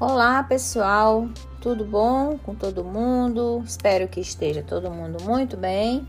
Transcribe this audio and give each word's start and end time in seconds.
Olá 0.00 0.44
pessoal, 0.44 1.28
tudo 1.60 1.84
bom 1.84 2.38
com 2.38 2.54
todo 2.54 2.84
mundo? 2.84 3.64
Espero 3.66 4.06
que 4.06 4.20
esteja 4.20 4.62
todo 4.62 4.88
mundo 4.92 5.20
muito 5.24 5.56
bem. 5.56 6.06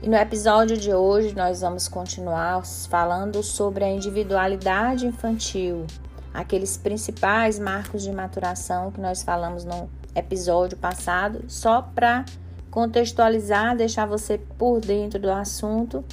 E 0.00 0.08
no 0.08 0.14
episódio 0.14 0.76
de 0.76 0.94
hoje 0.94 1.34
nós 1.34 1.62
vamos 1.62 1.88
continuar 1.88 2.64
falando 2.64 3.42
sobre 3.42 3.82
a 3.82 3.90
individualidade 3.90 5.04
infantil, 5.04 5.84
aqueles 6.32 6.76
principais 6.76 7.58
marcos 7.58 8.04
de 8.04 8.12
maturação 8.12 8.92
que 8.92 9.00
nós 9.00 9.24
falamos 9.24 9.64
no 9.64 9.90
episódio 10.14 10.78
passado, 10.78 11.42
só 11.48 11.82
para 11.82 12.24
contextualizar, 12.70 13.76
deixar 13.76 14.06
você 14.06 14.38
por 14.38 14.80
dentro 14.80 15.18
do 15.18 15.28
assunto 15.28 16.04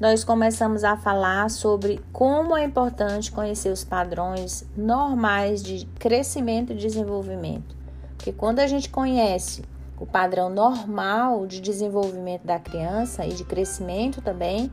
nós 0.00 0.22
começamos 0.22 0.84
a 0.84 0.96
falar 0.96 1.50
sobre 1.50 2.00
como 2.12 2.56
é 2.56 2.64
importante 2.64 3.32
conhecer 3.32 3.70
os 3.70 3.82
padrões 3.82 4.64
normais 4.76 5.62
de 5.62 5.86
crescimento 5.98 6.72
e 6.72 6.76
desenvolvimento. 6.76 7.76
Porque 8.16 8.32
quando 8.32 8.60
a 8.60 8.66
gente 8.66 8.88
conhece 8.88 9.64
o 9.98 10.06
padrão 10.06 10.48
normal 10.50 11.46
de 11.46 11.60
desenvolvimento 11.60 12.44
da 12.44 12.60
criança 12.60 13.26
e 13.26 13.32
de 13.32 13.42
crescimento 13.42 14.22
também, 14.22 14.70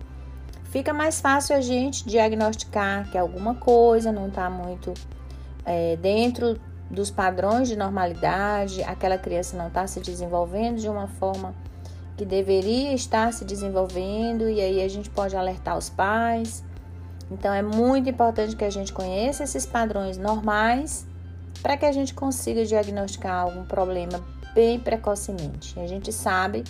fica 0.66 0.94
mais 0.94 1.20
fácil 1.20 1.55
a 1.55 1.62
gente 1.62 2.08
diagnosticar 2.08 3.09
que 3.09 3.17
alguma 3.17 3.55
coisa 3.55 4.12
não 4.12 4.28
está 4.28 4.48
muito 4.48 4.94
é, 5.66 5.95
dentro 5.95 6.59
dos 6.92 7.09
padrões 7.09 7.67
de 7.67 7.76
normalidade, 7.76 8.84
aquela 8.84 9.17
criança 9.17 9.58
não 9.58 9.70
está 9.70 9.88
se 9.88 10.00
desenvolvendo 10.00 10.80
de 10.80 10.88
uma 10.88 11.08
forma 11.08 11.55
que 12.18 12.26
deveria 12.26 12.94
estar 12.94 13.34
se 13.34 13.44
desenvolvendo 13.44 14.50
e 14.50 14.62
aí 14.62 14.82
a 14.82 14.88
gente 14.88 15.10
pode 15.10 15.36
alertar 15.36 15.78
os 15.78 15.90
pais. 15.90 16.64
Então 17.30 17.54
é 17.54 17.62
muito 17.62 18.10
importante 18.10 18.56
que 18.56 18.64
a 18.64 18.70
gente 18.70 18.94
conheça 18.94 19.44
esses 19.44 19.66
padrões 19.66 20.18
normais 20.18 21.06
para 21.62 21.76
que 21.76 21.86
a 21.86 21.92
gente 21.92 22.14
consiga 22.14 22.66
diagnosticar 22.66 23.42
algum 23.42 23.66
problema 23.66 24.23
bem 24.54 24.80
precocemente. 24.80 25.78
A 25.80 25.88
gente 25.88 26.14
sabe 26.14 26.64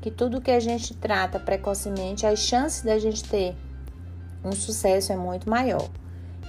que 0.00 0.10
tudo 0.10 0.40
que 0.40 0.50
a 0.50 0.60
gente 0.60 0.94
trata 0.94 1.38
precocemente, 1.38 2.26
as 2.26 2.38
chances 2.38 2.82
da 2.82 2.98
gente 2.98 3.22
ter 3.24 3.54
um 4.44 4.52
sucesso 4.52 5.12
é 5.12 5.16
muito 5.16 5.48
maior. 5.48 5.88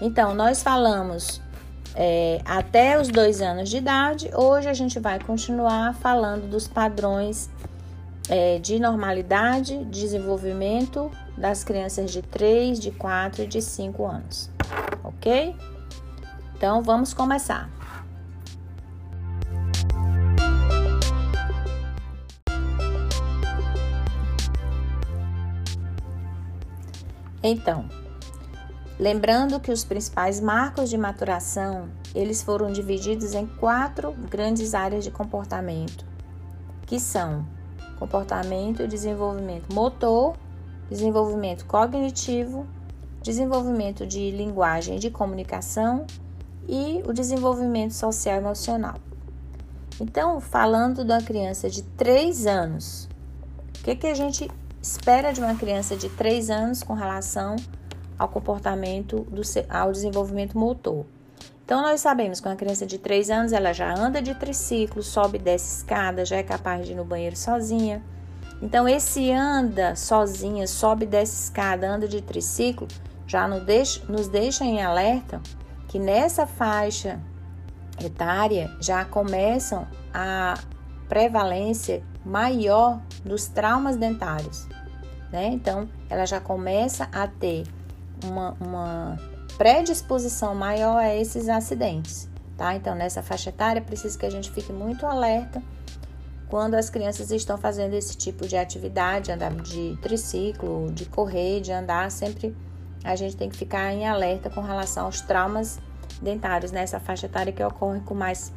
Então, 0.02 0.34
nós 0.34 0.64
falamos 0.64 1.42
é, 1.94 2.42
até 2.46 3.00
os 3.00 3.10
dois 3.10 3.42
anos 3.42 3.70
de 3.70 3.78
idade, 3.78 4.32
hoje 4.34 4.70
a 4.70 4.74
gente 4.74 5.00
vai 5.00 5.20
continuar 5.20 5.94
falando 5.96 6.50
dos 6.50 6.68
padrões 6.68 7.50
é, 8.32 8.58
de 8.60 8.80
normalidade, 8.80 9.84
desenvolvimento 9.84 11.12
das 11.38 11.66
crianças 11.66 12.10
de 12.10 12.22
3, 12.22 12.80
de 12.80 12.90
4 12.90 13.44
e 13.44 13.48
de 13.48 13.62
5 13.62 14.06
anos, 14.06 14.50
ok? 15.04 15.54
Então 16.56 16.82
vamos 16.82 17.14
começar. 17.14 17.70
Então, 27.44 27.90
lembrando 28.98 29.60
que 29.60 29.72
os 29.72 29.84
principais 29.84 30.40
marcos 30.40 30.90
de 30.90 30.98
maturação, 30.98 31.90
eles 32.16 32.42
foram 32.42 32.72
divididos 32.72 33.34
em 33.34 33.46
quatro 33.46 34.14
grandes 34.14 34.74
áreas 34.74 35.04
de 35.04 35.12
comportamento, 35.12 36.06
que 36.86 36.98
são 36.98 37.46
comportamento 38.02 38.82
e 38.82 38.88
desenvolvimento 38.88 39.72
motor, 39.72 40.36
desenvolvimento 40.90 41.68
cognitivo, 41.68 42.66
desenvolvimento 43.22 44.08
de 44.08 44.32
linguagem 44.32 44.96
e 44.96 45.00
de 45.00 45.12
comunicação 45.12 46.08
e 46.68 47.04
o 47.06 47.14
desenvolvimento 47.14 47.94
social 47.94 48.38
emocional. 48.38 48.96
Então, 50.00 50.42
falando 50.42 51.06
da 51.06 51.22
criança 51.22 51.70
de 51.70 51.84
3 51.84 52.48
anos, 52.48 53.08
o 53.80 53.84
que, 53.84 53.96
que 53.96 54.08
a 54.08 54.16
gente 54.16 54.50
espera 54.82 55.32
de 55.32 55.40
uma 55.40 55.54
criança 55.54 55.96
de 55.96 56.10
3 56.10 56.50
anos 56.50 56.82
com 56.82 56.96
relação 56.96 57.56
ao 58.18 58.28
comportamento, 58.28 59.28
do, 59.30 59.44
ao 59.70 59.92
desenvolvimento 59.92 60.58
motor? 60.58 61.06
Então, 61.72 61.84
nós 61.84 62.02
sabemos 62.02 62.42
que 62.42 62.50
uma 62.50 62.56
criança 62.58 62.86
de 62.86 62.98
3 62.98 63.30
anos 63.30 63.54
ela 63.54 63.72
já 63.72 63.98
anda 63.98 64.22
de 64.22 64.36
triciclo, 64.36 65.02
sobe 65.02 65.38
e 65.38 65.42
desce 65.42 65.78
escada, 65.78 66.26
já 66.26 66.36
é 66.36 66.44
capaz 66.44 66.86
de 66.86 66.92
ir 66.92 66.96
no 66.96 67.06
banheiro 67.06 67.38
sozinha. 67.38 68.04
Então, 68.62 68.90
esse 68.90 69.32
anda 69.32 69.96
sozinha, 69.96 70.68
sobe 70.68 71.06
e 71.06 71.08
desce 71.08 71.44
escada, 71.44 71.90
anda 71.90 72.10
de 72.10 72.22
triciclo, 72.22 72.90
já 73.26 73.48
nos 73.48 73.64
deixa, 73.64 74.04
nos 74.10 74.28
deixa 74.28 74.66
em 74.66 74.84
alerta 74.84 75.42
que 75.88 75.98
nessa 75.98 76.46
faixa 76.46 77.22
etária 78.04 78.70
já 78.82 79.06
começam 79.06 79.88
a 80.14 80.56
prevalência 81.08 82.04
maior 82.26 83.00
dos 83.24 83.48
traumas 83.48 83.96
dentários. 83.96 84.68
Né? 85.32 85.46
Então, 85.54 85.88
ela 86.10 86.26
já 86.26 86.42
começa 86.42 87.08
a 87.14 87.28
ter 87.28 87.64
uma, 88.26 88.58
uma 88.60 89.31
predisposição 89.62 90.56
maior 90.56 90.98
a 90.98 91.14
esses 91.14 91.48
acidentes, 91.48 92.28
tá? 92.58 92.74
Então, 92.74 92.96
nessa 92.96 93.22
faixa 93.22 93.50
etária, 93.52 93.80
precisa 93.80 94.18
que 94.18 94.26
a 94.26 94.30
gente 94.32 94.50
fique 94.50 94.74
muito 94.74 95.06
alerta 95.06 95.62
quando 96.50 96.74
as 96.74 96.90
crianças 96.90 97.30
estão 97.30 97.60
fazendo 97.60 97.94
esse 97.94 98.18
tipo 98.18 98.48
de 98.48 98.58
atividade, 98.58 99.32
andar 99.32 99.54
de 99.54 99.96
triciclo, 100.02 100.92
de 100.92 101.06
correr, 101.06 101.62
de 101.62 101.72
andar, 101.72 102.10
sempre 102.10 102.58
a 103.04 103.16
gente 103.16 103.38
tem 103.38 103.52
que 103.52 103.56
ficar 103.56 103.94
em 103.94 104.08
alerta 104.08 104.50
com 104.50 104.62
relação 104.62 105.06
aos 105.06 105.22
traumas 105.22 105.80
dentários 106.20 106.72
nessa 106.72 107.00
faixa 107.00 107.28
etária 107.28 107.54
que 107.54 107.64
ocorrem 107.64 108.02
com 108.02 108.16
mais 108.16 108.52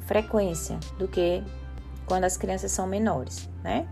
frequência 0.00 0.80
do 0.98 1.06
que 1.06 1.44
quando 2.06 2.24
as 2.24 2.36
crianças 2.36 2.72
são 2.72 2.88
menores, 2.88 3.48
né? 3.62 3.86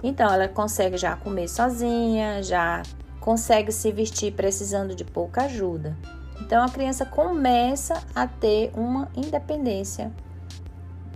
Então, 0.00 0.32
ela 0.32 0.46
consegue 0.46 0.96
já 0.96 1.16
comer 1.16 1.48
sozinha, 1.48 2.40
já 2.40 2.84
consegue 3.24 3.72
se 3.72 3.90
vestir 3.90 4.34
precisando 4.34 4.94
de 4.94 5.02
pouca 5.02 5.44
ajuda. 5.44 5.96
Então 6.42 6.62
a 6.62 6.68
criança 6.68 7.06
começa 7.06 8.02
a 8.14 8.26
ter 8.26 8.70
uma 8.76 9.08
independência 9.16 10.12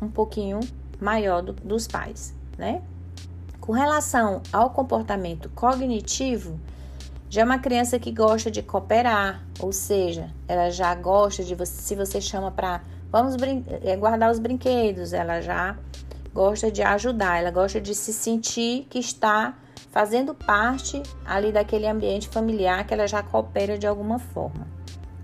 um 0.01 0.09
pouquinho 0.09 0.59
maior 0.99 1.43
do, 1.43 1.53
dos 1.53 1.87
pais, 1.87 2.35
né? 2.57 2.81
Com 3.61 3.73
relação 3.73 4.41
ao 4.51 4.71
comportamento 4.71 5.51
cognitivo, 5.51 6.59
já 7.29 7.43
é 7.43 7.45
uma 7.45 7.59
criança 7.59 7.99
que 7.99 8.11
gosta 8.11 8.51
de 8.51 8.63
cooperar, 8.63 9.45
ou 9.61 9.71
seja, 9.71 10.31
ela 10.49 10.71
já 10.71 10.95
gosta 10.95 11.45
de 11.45 11.55
você, 11.55 11.83
se 11.83 11.95
você 11.95 12.23
chama 12.23 12.51
para 12.51 12.81
vamos 13.13 13.35
é, 13.85 13.95
guardar 13.99 14.31
os 14.31 14.39
brinquedos, 14.39 15.13
ela 15.13 15.43
já 15.43 15.77
gosta 16.33 16.73
de 16.73 16.81
ajudar, 16.83 17.39
ela 17.39 17.51
gosta 17.51 17.79
de 17.79 17.95
se 17.95 18.15
sentir 18.15 18.87
que 18.89 18.99
está 18.99 19.55
fazendo 19.91 20.35
parte 20.35 21.03
ali 21.25 21.51
daquele 21.53 21.87
ambiente 21.87 22.29
familiar 22.29 22.87
que 22.87 22.95
ela 22.95 23.07
já 23.07 23.23
coopera 23.23 23.79
de 23.79 23.87
alguma 23.87 24.19
forma, 24.19 24.67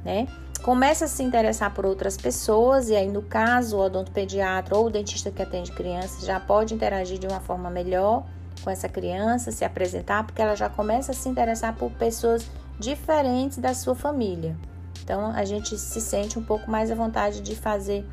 né? 0.04 0.26
Começa 0.62 1.04
a 1.04 1.08
se 1.08 1.22
interessar 1.22 1.74
por 1.74 1.84
outras 1.84 2.16
pessoas 2.16 2.88
e 2.88 2.96
aí 2.96 3.06
no 3.06 3.20
caso 3.20 3.76
o 3.76 3.80
odontopediatra 3.80 4.74
ou 4.74 4.86
o 4.86 4.90
dentista 4.90 5.30
que 5.30 5.42
atende 5.42 5.70
crianças 5.72 6.24
já 6.24 6.40
pode 6.40 6.72
interagir 6.72 7.18
de 7.18 7.26
uma 7.26 7.40
forma 7.40 7.68
melhor 7.68 8.24
com 8.62 8.70
essa 8.70 8.88
criança, 8.88 9.52
se 9.52 9.62
apresentar, 9.62 10.24
porque 10.24 10.40
ela 10.40 10.56
já 10.56 10.70
começa 10.70 11.12
a 11.12 11.14
se 11.14 11.28
interessar 11.28 11.74
por 11.76 11.90
pessoas 11.90 12.50
diferentes 12.78 13.58
da 13.58 13.74
sua 13.74 13.94
família. 13.94 14.56
Então 15.02 15.30
a 15.32 15.44
gente 15.44 15.76
se 15.76 16.00
sente 16.00 16.38
um 16.38 16.42
pouco 16.42 16.70
mais 16.70 16.90
à 16.90 16.94
vontade 16.94 17.42
de 17.42 17.54
fazer, 17.54 18.06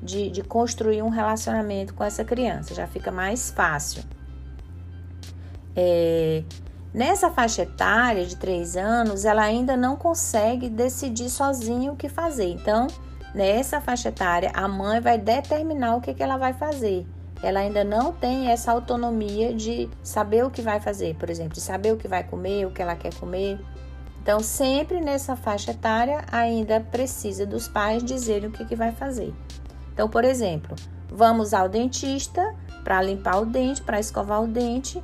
de, 0.00 0.30
de 0.30 0.42
construir 0.42 1.02
um 1.02 1.08
relacionamento 1.08 1.94
com 1.94 2.04
essa 2.04 2.24
criança, 2.24 2.74
já 2.74 2.86
fica 2.86 3.10
mais 3.10 3.50
fácil. 3.50 4.04
É, 5.80 6.42
nessa 6.92 7.30
faixa 7.30 7.62
etária 7.62 8.26
de 8.26 8.34
3 8.34 8.76
anos, 8.76 9.24
ela 9.24 9.42
ainda 9.42 9.76
não 9.76 9.94
consegue 9.94 10.68
decidir 10.68 11.30
sozinha 11.30 11.92
o 11.92 11.96
que 11.96 12.08
fazer. 12.08 12.48
Então, 12.48 12.88
nessa 13.32 13.80
faixa 13.80 14.08
etária, 14.08 14.50
a 14.52 14.66
mãe 14.66 15.00
vai 15.00 15.16
determinar 15.16 15.94
o 15.94 16.00
que, 16.00 16.12
que 16.12 16.22
ela 16.22 16.36
vai 16.36 16.52
fazer. 16.52 17.06
Ela 17.40 17.60
ainda 17.60 17.84
não 17.84 18.12
tem 18.12 18.50
essa 18.50 18.72
autonomia 18.72 19.54
de 19.54 19.88
saber 20.02 20.44
o 20.44 20.50
que 20.50 20.60
vai 20.60 20.80
fazer, 20.80 21.14
por 21.14 21.30
exemplo, 21.30 21.52
de 21.52 21.60
saber 21.60 21.92
o 21.92 21.96
que 21.96 22.08
vai 22.08 22.24
comer, 22.24 22.66
o 22.66 22.72
que 22.72 22.82
ela 22.82 22.96
quer 22.96 23.14
comer. 23.14 23.60
Então, 24.20 24.40
sempre 24.40 25.00
nessa 25.00 25.36
faixa 25.36 25.70
etária, 25.70 26.24
ainda 26.32 26.80
precisa 26.80 27.46
dos 27.46 27.68
pais 27.68 28.02
dizerem 28.02 28.48
o 28.48 28.52
que, 28.52 28.64
que 28.64 28.74
vai 28.74 28.90
fazer. 28.90 29.32
Então, 29.94 30.08
por 30.08 30.24
exemplo, 30.24 30.74
vamos 31.08 31.54
ao 31.54 31.68
dentista 31.68 32.52
para 32.82 33.00
limpar 33.00 33.40
o 33.40 33.46
dente, 33.46 33.80
para 33.80 34.00
escovar 34.00 34.42
o 34.42 34.48
dente 34.48 35.00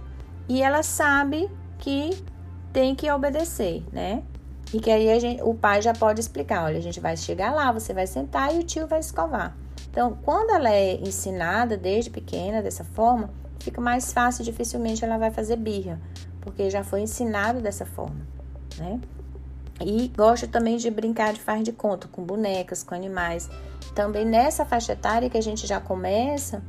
e 0.48 0.62
ela 0.62 0.82
sabe 0.82 1.50
que 1.78 2.10
tem 2.72 2.94
que 2.94 3.10
obedecer, 3.10 3.84
né? 3.92 4.22
E 4.72 4.80
que 4.80 4.90
aí 4.90 5.20
gente, 5.20 5.42
o 5.42 5.54
pai 5.54 5.80
já 5.80 5.92
pode 5.92 6.20
explicar: 6.20 6.64
olha, 6.64 6.78
a 6.78 6.82
gente 6.82 7.00
vai 7.00 7.16
chegar 7.16 7.52
lá, 7.52 7.70
você 7.70 7.94
vai 7.94 8.06
sentar 8.06 8.54
e 8.54 8.58
o 8.58 8.64
tio 8.64 8.86
vai 8.86 9.00
escovar. 9.00 9.56
Então, 9.90 10.18
quando 10.24 10.50
ela 10.50 10.70
é 10.70 10.94
ensinada 10.94 11.76
desde 11.76 12.10
pequena 12.10 12.60
dessa 12.60 12.82
forma, 12.82 13.30
fica 13.60 13.80
mais 13.80 14.12
fácil, 14.12 14.44
dificilmente 14.44 15.04
ela 15.04 15.16
vai 15.18 15.30
fazer 15.30 15.56
birra, 15.56 16.00
porque 16.40 16.68
já 16.68 16.82
foi 16.82 17.02
ensinado 17.02 17.60
dessa 17.60 17.86
forma, 17.86 18.26
né? 18.76 19.00
E 19.80 20.08
gosta 20.08 20.46
também 20.48 20.76
de 20.76 20.90
brincar 20.90 21.32
de 21.32 21.40
faz 21.40 21.62
de 21.62 21.72
conta 21.72 22.08
com 22.08 22.24
bonecas, 22.24 22.82
com 22.82 22.94
animais. 22.94 23.48
também 23.94 24.24
nessa 24.24 24.64
faixa 24.64 24.92
etária 24.92 25.30
que 25.30 25.38
a 25.38 25.42
gente 25.42 25.66
já 25.66 25.80
começa 25.80 26.62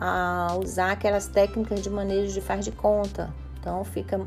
a 0.00 0.56
usar 0.62 0.92
aquelas 0.92 1.26
técnicas 1.26 1.80
de 1.80 1.90
manejo 1.90 2.32
de 2.32 2.40
faz 2.40 2.64
de 2.64 2.72
conta. 2.72 3.32
Então 3.58 3.82
fica 3.84 4.20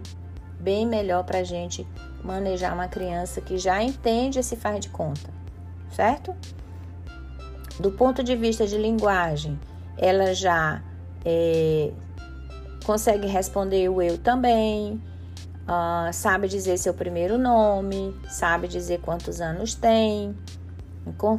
bem 0.60 0.86
melhor 0.86 1.24
para 1.24 1.40
a 1.40 1.44
gente 1.44 1.88
manejar 2.24 2.74
uma 2.74 2.88
criança 2.88 3.42
que 3.42 3.58
já 3.58 3.82
entende 3.82 4.40
esse 4.40 4.56
faz 4.56 4.80
de 4.80 4.90
conta, 4.90 5.30
certo? 5.92 6.36
Do 7.80 7.92
ponto 7.92 8.24
de 8.24 8.36
vista 8.36 8.68
de 8.68 8.78
linguagem, 8.78 9.60
ela 9.98 10.34
já 10.34 10.84
é, 11.26 11.92
consegue 12.86 13.26
responder 13.26 13.90
o 13.90 14.02
eu 14.02 14.18
também, 14.18 15.02
uh, 15.68 16.14
sabe 16.14 16.48
dizer 16.48 16.78
seu 16.78 16.94
primeiro 16.94 17.38
nome, 17.38 18.16
sabe 18.30 18.68
dizer 18.68 19.00
quantos 19.00 19.42
anos 19.42 19.74
tem, 19.74 20.36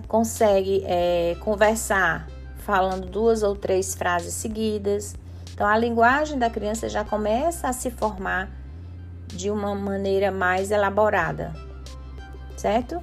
consegue 0.08 0.82
é, 0.84 1.37
conversar 1.40 2.26
falando 2.62 3.06
duas 3.06 3.43
ou 3.43 3.55
três 3.55 3.94
frases 3.94 4.35
seguidas. 4.35 5.14
Então, 5.53 5.67
a 5.67 5.76
linguagem 5.76 6.38
da 6.38 6.49
criança 6.49 6.88
já 6.88 7.05
começa 7.05 7.69
a 7.69 7.73
se 7.73 7.91
formar 7.91 8.50
de 9.26 9.50
uma 9.50 9.75
maneira 9.75 10.31
mais 10.31 10.70
elaborada, 10.70 11.53
certo? 12.56 12.97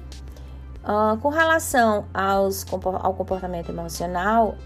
Uh, 0.82 1.16
com 1.20 1.28
relação 1.28 2.06
aos, 2.12 2.64
ao 3.02 3.14
comportamento 3.14 3.68
emocional, 3.68 4.56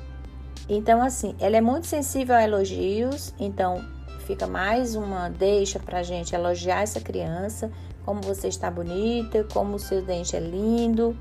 então, 0.69 1.03
assim, 1.03 1.35
ela 1.39 1.57
é 1.57 1.61
muito 1.61 1.87
sensível 1.87 2.35
a 2.35 2.43
elogios, 2.43 3.35
então 3.39 3.85
fica 4.21 4.47
mais 4.47 4.95
uma 4.95 5.29
deixa 5.29 5.79
para 5.79 5.99
a 5.99 6.03
gente 6.03 6.35
elogiar 6.35 6.83
essa 6.83 7.01
criança, 7.01 7.71
como 8.05 8.23
você 8.23 8.49
está 8.49 8.71
bonita, 8.71 9.47
como 9.53 9.75
o 9.75 9.79
seu 9.79 10.01
dente 10.01 10.35
é 10.35 10.41
lindo, 10.41 11.17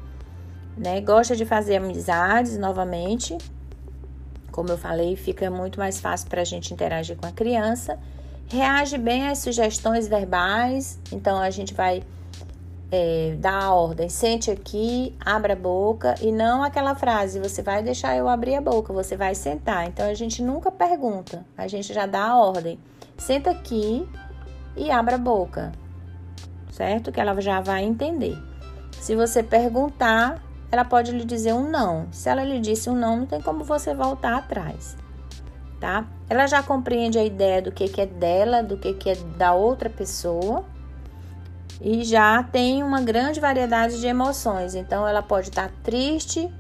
né? 0.78 1.02
Gosta 1.02 1.36
de 1.36 1.46
fazer 1.46 1.78
amizades 1.78 2.58
novamente, 2.58 3.38
como 4.54 4.70
eu 4.70 4.78
falei, 4.78 5.16
fica 5.16 5.50
muito 5.50 5.80
mais 5.80 6.00
fácil 6.00 6.30
para 6.30 6.42
a 6.42 6.46
gente 6.46 6.74
interagir 6.74 7.18
com 7.18 7.26
a 7.26 7.32
criança. 7.32 8.00
Reage 8.48 9.00
bem 9.00 9.28
às 9.28 9.40
sugestões 9.40 10.08
verbais, 10.08 11.00
então 11.12 11.40
a 11.40 11.50
gente 11.50 11.74
vai 11.74 12.04
é, 12.92 13.36
dar 13.40 13.64
a 13.64 13.74
ordem, 13.74 14.08
sente 14.08 14.52
aqui, 14.52 15.16
abra 15.20 15.54
a 15.54 15.56
boca 15.56 16.14
e 16.22 16.32
não 16.32 16.62
aquela 16.62 16.94
frase, 16.94 17.40
você 17.40 17.64
vai 17.64 17.82
deixar 17.82 18.16
eu 18.16 18.30
abrir 18.30 18.54
a 18.54 18.62
boca, 18.62 18.94
você 18.94 19.18
vai 19.18 19.34
sentar. 19.34 19.88
Então 19.88 20.06
a 20.08 20.14
gente 20.14 20.44
nunca 20.44 20.70
pergunta, 20.70 21.44
a 21.58 21.68
gente 21.68 21.92
já 21.92 22.06
dá 22.06 22.28
a 22.28 22.38
ordem, 22.38 22.78
senta 23.18 23.50
aqui 23.50 24.08
e 24.78 24.92
abra 24.92 25.16
a 25.16 25.18
boca, 25.18 25.72
certo? 26.72 27.12
Que 27.12 27.20
ela 27.20 27.42
já 27.42 27.60
vai 27.60 27.84
entender. 27.84 28.38
Se 29.02 29.16
você 29.16 29.42
perguntar, 29.42 30.40
ela 30.74 30.84
pode 30.84 31.12
lhe 31.12 31.24
dizer 31.24 31.54
um 31.54 31.70
não. 31.70 32.08
Se 32.12 32.28
ela 32.28 32.44
lhe 32.44 32.60
disse 32.60 32.90
um 32.90 32.96
não, 32.96 33.18
não 33.18 33.26
tem 33.28 33.40
como 33.40 33.64
você 33.64 33.94
voltar 33.94 34.36
atrás, 34.36 34.98
tá? 35.80 36.08
Ela 36.28 36.48
já 36.48 36.64
compreende 36.64 37.20
a 37.20 37.24
ideia 37.24 37.62
do 37.62 37.72
que, 37.72 37.88
que 37.88 38.02
é 38.02 38.08
dela, 38.08 38.64
do 38.64 38.76
que, 38.76 38.92
que 38.96 39.12
é 39.12 39.16
da 39.38 39.54
outra 39.54 39.88
pessoa 39.88 40.66
e 41.80 42.04
já 42.04 42.42
tem 42.42 42.82
uma 42.82 43.00
grande 43.02 43.40
variedade 43.40 44.02
de 44.02 44.08
emoções. 44.08 44.74
Então, 44.74 45.08
ela 45.08 45.22
pode 45.22 45.50
estar 45.50 45.70
triste 45.84 46.52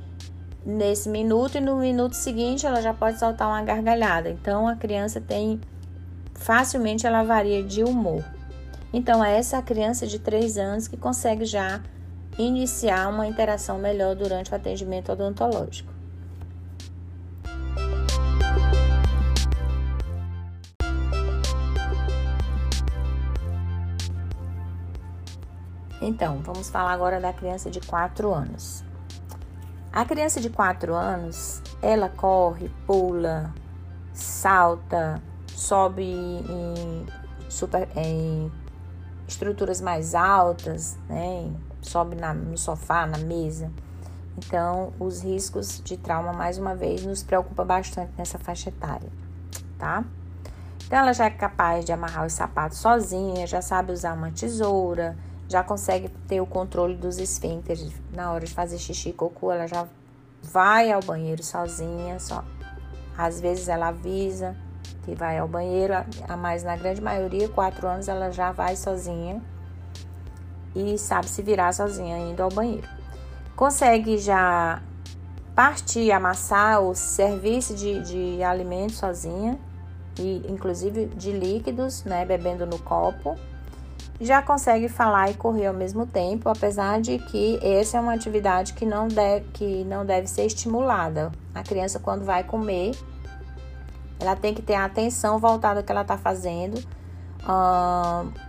nesse 0.63 1.09
minuto 1.09 1.57
e 1.57 1.62
no 1.62 1.77
minuto 1.77 2.13
seguinte 2.13 2.68
ela 2.68 2.83
já 2.83 2.94
pode 2.94 3.18
soltar 3.18 3.48
uma 3.48 3.63
gargalhada. 3.63 4.30
Então, 4.30 4.68
a 4.68 4.75
criança 4.75 5.19
tem 5.19 5.59
facilmente 6.36 7.07
ela 7.07 7.24
varia 7.24 7.63
de 7.63 7.83
humor. 7.83 8.24
Então, 8.94 9.25
é 9.25 9.39
essa 9.39 9.59
criança 9.59 10.06
de 10.06 10.19
3 10.19 10.59
anos 10.59 10.88
que 10.88 10.98
consegue 10.98 11.45
já 11.45 11.81
iniciar 12.38 13.07
uma 13.09 13.27
interação 13.27 13.77
melhor 13.77 14.15
durante 14.15 14.51
o 14.51 14.56
atendimento 14.56 15.12
odontológico. 15.12 15.91
Então, 26.01 26.41
vamos 26.44 26.69
falar 26.69 26.91
agora 26.91 27.19
da 27.21 27.31
criança 27.31 27.69
de 27.69 27.80
4 27.80 28.33
anos. 28.33 28.83
A 29.91 30.03
criança 30.03 30.41
de 30.41 30.50
4 30.50 30.94
anos, 30.94 31.62
ela 31.81 32.09
corre, 32.09 32.69
pula, 32.85 33.53
salta, 34.12 35.21
sobe 35.47 36.03
em, 36.03 37.06
super, 37.47 37.88
em 37.95 38.51
estruturas 39.27 39.80
mais 39.80 40.13
altas, 40.13 40.97
né? 41.07 41.50
Sobe 41.83 42.15
na, 42.15 42.33
no 42.33 42.57
sofá, 42.57 43.06
na 43.06 43.18
mesa. 43.18 43.71
Então, 44.38 44.94
os 45.00 45.21
riscos 45.21 45.81
de 45.83 45.95
trauma, 45.97 46.33
mais 46.33 46.57
uma 46.57 46.75
vez, 46.75 47.06
nos 47.06 47.21
preocupa 47.21 47.63
bastante 47.63 48.12
nessa 48.18 48.39
faixa 48.39 48.69
etária, 48.69 49.09
tá? 49.77 50.03
Então, 50.85 51.00
ela 51.00 51.13
já 51.13 51.25
é 51.25 51.30
capaz 51.30 51.85
de 51.85 51.91
amarrar 51.91 52.25
os 52.25 52.33
sapatos 52.33 52.80
sozinha, 52.80 53.45
já 53.45 53.62
sabe 53.62 53.91
usar 53.91 54.13
uma 54.13 54.31
tesoura, 54.31 55.15
já 55.47 55.63
consegue 55.63 56.09
ter 56.27 56.41
o 56.41 56.45
controle 56.45 56.95
dos 56.95 57.19
esfíncteres 57.19 57.91
na 58.12 58.31
hora 58.31 58.45
de 58.45 58.53
fazer 58.53 58.80
xixi 58.80 59.09
e 59.09 59.13
cocô, 59.13 59.51
ela 59.51 59.68
já 59.68 59.88
vai 60.41 60.91
ao 60.91 61.01
banheiro 61.01 61.44
sozinha, 61.44 62.19
só. 62.19 62.44
Às 63.18 63.39
vezes 63.39 63.68
ela 63.68 63.89
avisa 63.89 64.56
que 65.03 65.13
vai 65.13 65.38
ao 65.38 65.47
banheiro, 65.47 65.94
mas 66.39 66.63
na 66.63 66.75
grande 66.75 67.01
maioria, 67.01 67.47
quatro 67.50 67.88
anos, 67.88 68.07
ela 68.07 68.31
já 68.31 68.51
vai 68.51 68.75
sozinha 68.75 69.41
e 70.75 70.98
sabe 70.98 71.30
se 71.30 71.42
virar 71.42 71.74
sozinha 71.74 72.18
indo 72.18 72.42
ao 72.42 72.50
banheiro. 72.50 72.88
Consegue 73.56 74.18
já 74.18 74.81
partir, 75.56 76.12
amassar 76.12 76.81
ou 76.81 76.96
serviço 76.96 77.75
de, 77.75 78.02
de 78.02 78.44
alimentos 78.44 78.98
sozinha, 78.98 79.60
e 80.20 80.44
inclusive 80.48 81.06
de 81.08 81.31
líquidos, 81.31 82.04
né, 82.04 82.25
bebendo 82.25 82.66
no 82.66 82.80
copo. 82.80 83.36
Já 84.22 84.42
consegue 84.42 84.88
falar 84.88 85.31
e 85.31 85.34
correr 85.34 85.68
ao 85.68 85.74
mesmo 85.74 86.06
tempo, 86.06 86.48
apesar 86.48 87.02
de 87.02 87.18
que 87.18 87.60
essa 87.62 87.98
é 87.98 88.00
uma 88.00 88.14
atividade 88.14 88.74
que 88.74 88.86
não 88.86 89.08
deve, 89.08 89.46
que 89.54 89.84
não 89.84 90.06
deve 90.06 90.28
ser 90.28 90.46
estimulada. 90.46 91.31
A 91.54 91.64
criança, 91.64 92.00
quando 92.00 92.24
vai 92.24 92.44
comer, 92.44 92.92
ela 94.19 94.36
tem 94.36 94.54
que 94.54 94.62
ter 94.62 94.76
a 94.76 94.86
atenção 94.86 95.40
voltada 95.40 95.80
ao 95.80 95.84
que 95.84 95.92
ela 95.92 96.04
está 96.04 96.18
fazendo, 96.18 96.81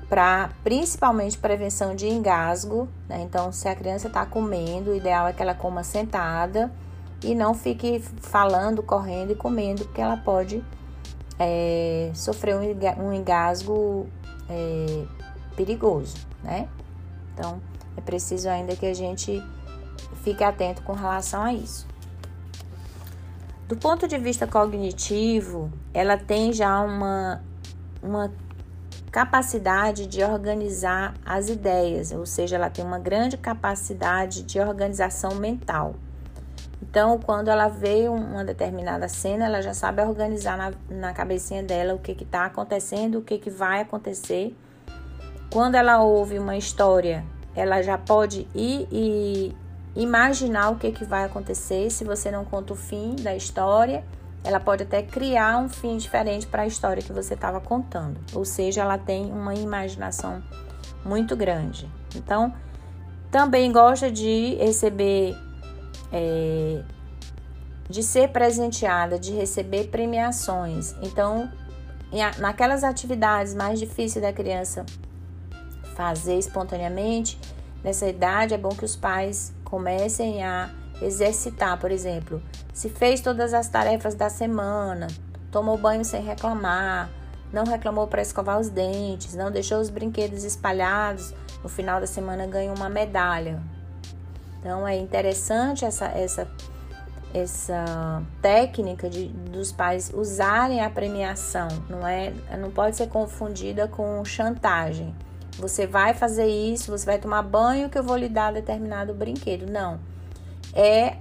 para 0.09 0.51
principalmente 0.63 1.39
prevenção 1.39 1.95
de 1.95 2.09
engasgo. 2.09 2.89
Né? 3.09 3.23
Então, 3.23 3.53
se 3.53 3.69
a 3.69 3.75
criança 3.75 4.09
está 4.09 4.25
comendo, 4.25 4.91
o 4.91 4.95
ideal 4.95 5.27
é 5.27 5.33
que 5.33 5.43
ela 5.43 5.55
coma 5.55 5.83
sentada 5.83 6.73
e 7.23 7.35
não 7.35 7.55
fique 7.55 8.01
falando, 8.21 8.83
correndo 8.83 9.33
e 9.33 9.35
comendo, 9.35 9.85
porque 9.85 10.01
ela 10.01 10.17
pode 10.17 10.63
é, 11.39 12.11
sofrer 12.15 12.55
um 12.99 13.13
engasgo 13.13 14.07
é, 14.49 15.05
perigoso, 15.57 16.17
né? 16.43 16.69
Então, 17.33 17.61
é 17.97 18.01
preciso 18.01 18.49
ainda 18.49 18.77
que 18.77 18.87
a 18.87 18.95
gente 18.95 19.43
fique 20.23 20.45
atento 20.45 20.83
com 20.83 20.93
relação 20.93 21.43
a 21.43 21.53
isso. 21.53 21.87
Do 23.67 23.77
ponto 23.77 24.07
de 24.07 24.19
vista 24.19 24.47
cognitivo, 24.47 25.73
ela 25.93 26.19
tem 26.19 26.53
já 26.53 26.81
uma, 26.81 27.43
uma 28.03 28.31
capacidade 29.15 30.09
de 30.09 30.25
organizar 30.25 31.15
as 31.25 31.49
ideias, 31.49 32.11
ou 32.11 32.27
seja, 32.27 32.57
ela 32.57 32.69
tem 32.69 32.85
uma 32.85 32.99
grande 32.99 33.37
capacidade 33.37 34.43
de 34.43 34.59
organização 34.59 35.37
mental. 35.37 35.95
Então, 36.83 37.21
quando 37.21 37.47
ela 37.47 37.69
vê 37.69 38.09
uma 38.09 38.45
determinada 38.45 39.07
cena, 39.07 39.45
ela 39.45 39.63
já 39.63 39.73
sabe 39.73 40.03
organizar 40.03 40.59
na, 40.59 40.73
na 40.91 41.13
cabecinha 41.13 41.63
dela 41.63 41.95
o 41.95 42.01
que 42.01 42.11
está 42.11 42.47
acontecendo, 42.47 43.19
o 43.19 43.23
que, 43.23 43.39
que 43.39 43.51
vai 43.51 43.83
acontecer. 43.83 44.53
Quando 45.49 45.77
ela 45.77 46.03
ouve 46.03 46.37
uma 46.37 46.57
história, 46.57 47.25
ela 47.55 47.83
já 47.83 47.97
pode 47.97 48.49
ir 48.53 48.89
e 48.91 49.57
imaginar 49.95 50.71
o 50.71 50.77
que, 50.77 50.91
que 50.91 51.05
vai 51.05 51.23
acontecer 51.23 51.89
se 51.89 52.03
você 52.03 52.33
não 52.33 52.45
conta 52.45 52.73
o 52.73 52.77
fim 52.77 53.15
da 53.15 53.37
história 53.37 54.03
ela 54.45 54.61
pode 54.61 54.83
até 54.83 55.03
criar 55.03 55.57
um 55.59 55.71
fim 55.71 55.97
diferente 55.97 56.47
para 56.47 56.63
a 56.63 56.67
história 56.67 57.03
que 57.03 57.13
você 57.13 57.33
estava 57.33 57.61
contando. 57.61 58.21
Ou 58.35 58.45
seja, 58.45 58.83
ela 58.83 58.99
tem 58.99 59.33
uma 59.33 59.55
imaginação 59.55 60.43
muito 61.03 61.35
grande. 61.35 61.91
Então, 62.15 62.55
também 63.31 63.73
gosta 63.73 64.11
de 64.11 64.55
receber, 64.57 65.35
é, 66.13 66.83
de 67.89 68.03
ser 68.03 68.29
presenteada, 68.29 69.19
de 69.19 69.33
receber 69.33 69.89
premiações. 69.89 70.95
Então, 71.03 71.51
naquelas 72.39 72.85
atividades 72.85 73.55
mais 73.55 73.81
difíceis 73.81 74.23
da 74.23 74.33
criança 74.33 74.85
fazer 75.97 76.39
espontaneamente, 76.39 77.41
nessa 77.83 78.07
idade 78.07 78.53
é 78.53 78.59
bom 78.59 78.71
que 78.71 78.85
os 78.85 78.95
pais 78.95 79.55
comecem 79.65 80.45
a 80.45 80.71
exercitar, 81.03 81.79
por 81.79 81.91
exemplo, 81.91 82.43
se 82.73 82.89
fez 82.89 83.21
todas 83.21 83.53
as 83.55 83.69
tarefas 83.69 84.15
da 84.15 84.29
semana, 84.29 85.07
tomou 85.51 85.77
banho 85.77 86.05
sem 86.05 86.23
reclamar, 86.23 87.11
não 87.53 87.65
reclamou 87.65 88.07
para 88.07 88.23
escovar 88.23 88.59
os 88.59 88.69
dentes, 88.69 89.35
não 89.35 89.51
deixou 89.51 89.79
os 89.79 89.91
brinquedos 89.91 90.45
espalhados, 90.45 91.33
no 91.63 91.69
final 91.69 92.01
da 92.01 92.07
semana 92.07 92.47
ganha 92.47 92.73
uma 92.73 92.89
medalha. 92.89 93.63
Então 94.59 94.87
é 94.87 94.97
interessante 94.97 95.85
essa, 95.85 96.07
essa 96.07 96.49
essa 97.35 98.23
técnica 98.41 99.11
de, 99.11 99.27
dos 99.27 99.73
pais 99.73 100.13
usarem 100.15 100.81
a 100.81 100.89
premiação, 100.89 101.67
não 101.91 102.07
é, 102.07 102.33
não 102.57 102.71
pode 102.71 102.97
ser 102.97 103.09
confundida 103.09 103.89
com 103.89 104.25
chantagem. 104.25 105.13
Você 105.59 105.87
vai 105.87 106.15
fazer 106.15 106.47
isso, 106.47 106.93
você 106.93 107.05
vai 107.05 107.19
tomar 107.19 107.43
banho 107.43 107.91
que 107.91 107.99
eu 107.99 108.05
vou 108.05 108.17
lhe 108.17 108.29
dar 108.29 108.53
determinado 108.53 109.13
brinquedo. 109.13 109.71
Não. 109.71 109.99
É, 110.75 111.17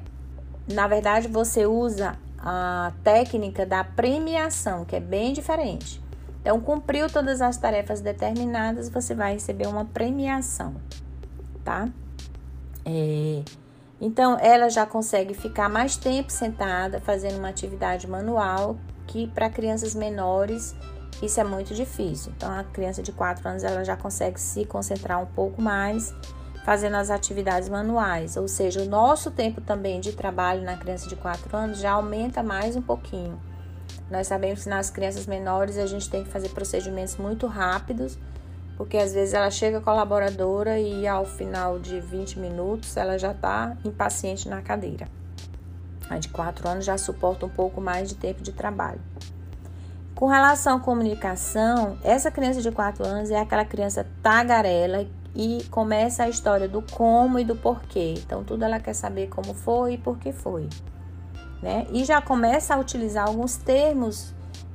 na 0.67 0.88
verdade, 0.88 1.27
você 1.27 1.65
usa 1.65 2.17
a 2.39 2.91
técnica 3.03 3.65
da 3.65 3.83
premiação, 3.83 4.83
que 4.83 4.95
é 4.95 5.00
bem 5.00 5.31
diferente. 5.31 6.01
Então, 6.41 6.60
cumpriu 6.60 7.10
todas 7.10 7.41
as 7.41 7.55
tarefas 7.55 8.01
determinadas, 8.01 8.89
você 8.89 9.15
vai 9.15 9.33
receber 9.33 9.67
uma 9.67 9.86
premiação, 9.86 10.75
tá? 11.63 11.88
É, 12.83 13.43
então, 14.01 14.38
ela 14.41 14.69
já 14.69 14.86
consegue 14.86 15.33
ficar 15.33 15.69
mais 15.69 15.95
tempo 15.95 16.29
sentada 16.29 17.00
fazendo 17.00 17.38
uma 17.38 17.48
atividade 17.48 18.05
manual, 18.07 18.75
que 19.07 19.27
para 19.27 19.50
crianças 19.50 19.95
menores 19.95 20.75
isso 21.22 21.39
é 21.39 21.43
muito 21.45 21.74
difícil. 21.74 22.33
Então, 22.36 22.51
a 22.51 22.65
criança 22.65 23.01
de 23.01 23.13
4 23.13 23.48
anos 23.48 23.63
ela 23.63 23.86
já 23.86 23.95
consegue 23.95 24.39
se 24.39 24.65
concentrar 24.65 25.22
um 25.22 25.25
pouco 25.25 25.62
mais 25.62 26.13
fazendo 26.63 26.96
as 26.96 27.10
atividades 27.10 27.67
manuais, 27.67 28.38
ou 28.38 28.48
seja, 28.48 28.82
o 28.82 28.86
nosso 28.86 29.29
tempo 29.29 29.60
também 29.60 30.00
de 30.00 30.13
trabalho 30.13 30.63
na 30.63 30.77
criança 30.77 31.08
de 31.10 31.15
4 31.15 31.55
anos 31.55 31.79
já 31.79 31.91
aumenta 31.91 32.41
mais 32.41 32.75
um 32.75 32.82
pouquinho. 32.82 33.39
Nós 34.10 34.27
sabemos 34.27 34.63
que 34.63 34.70
nas 34.70 34.89
crianças 34.89 35.25
menores 35.25 35.77
a 35.77 35.86
gente 35.86 36.10
tem 36.10 36.24
que 36.24 36.29
fazer 36.29 36.50
procedimentos 36.50 37.17
muito 37.17 37.48
rápidos, 37.48 38.17
porque 38.77 38.98
às 38.98 39.13
vezes 39.13 39.34
ela 39.34 39.51
chega 39.51 39.82
colaboradora 39.82 40.79
e 40.79 41.05
ao 41.05 41.25
final 41.25 41.79
de 41.79 42.00
20 42.00 42.39
minutos 42.39 42.96
ela 42.96 43.17
já 43.20 43.32
está 43.32 43.75
impaciente 43.84 44.48
na 44.48 44.62
cadeira. 44.62 45.08
A 46.10 46.17
de 46.17 46.29
4 46.29 46.67
anos 46.67 46.86
já 46.86 46.98
suporta 46.98 47.46
um 47.46 47.50
pouco 47.50 47.82
mais 47.82 48.10
de 48.10 48.15
tempo 48.15 48.41
de 48.41 48.51
trabalho. 48.51 49.01
Com 50.15 50.27
relação 50.27 50.77
à 50.77 50.79
comunicação, 50.79 51.98
essa 52.03 52.32
criança 52.32 52.62
de 52.62 52.72
4 52.72 53.05
anos 53.05 53.32
é 53.32 53.39
aquela 53.39 53.65
criança 53.65 54.08
tagarela 54.22 55.05
e 55.36 55.63
começa 55.72 56.24
a 56.24 56.30
história 56.30 56.68
do 56.68 56.82
como 56.82 57.40
e 57.40 57.44
do 57.44 57.56
porquê. 57.56 58.16
Então, 58.18 58.44
tudo 58.44 58.63
ela 58.63 58.80
quer 58.80 58.94
saber 58.94 59.28
como 59.28 59.54
foi 59.54 59.94
e 59.94 59.98
por 59.98 60.18
que 60.18 60.32
foi. 60.32 60.70
Né? 61.62 61.88
E 61.92 62.04
já 62.04 62.22
começa 62.22 62.75
a 62.75 62.80
utilizar 62.80 63.28
alguns 63.28 63.58
termos 63.58 64.34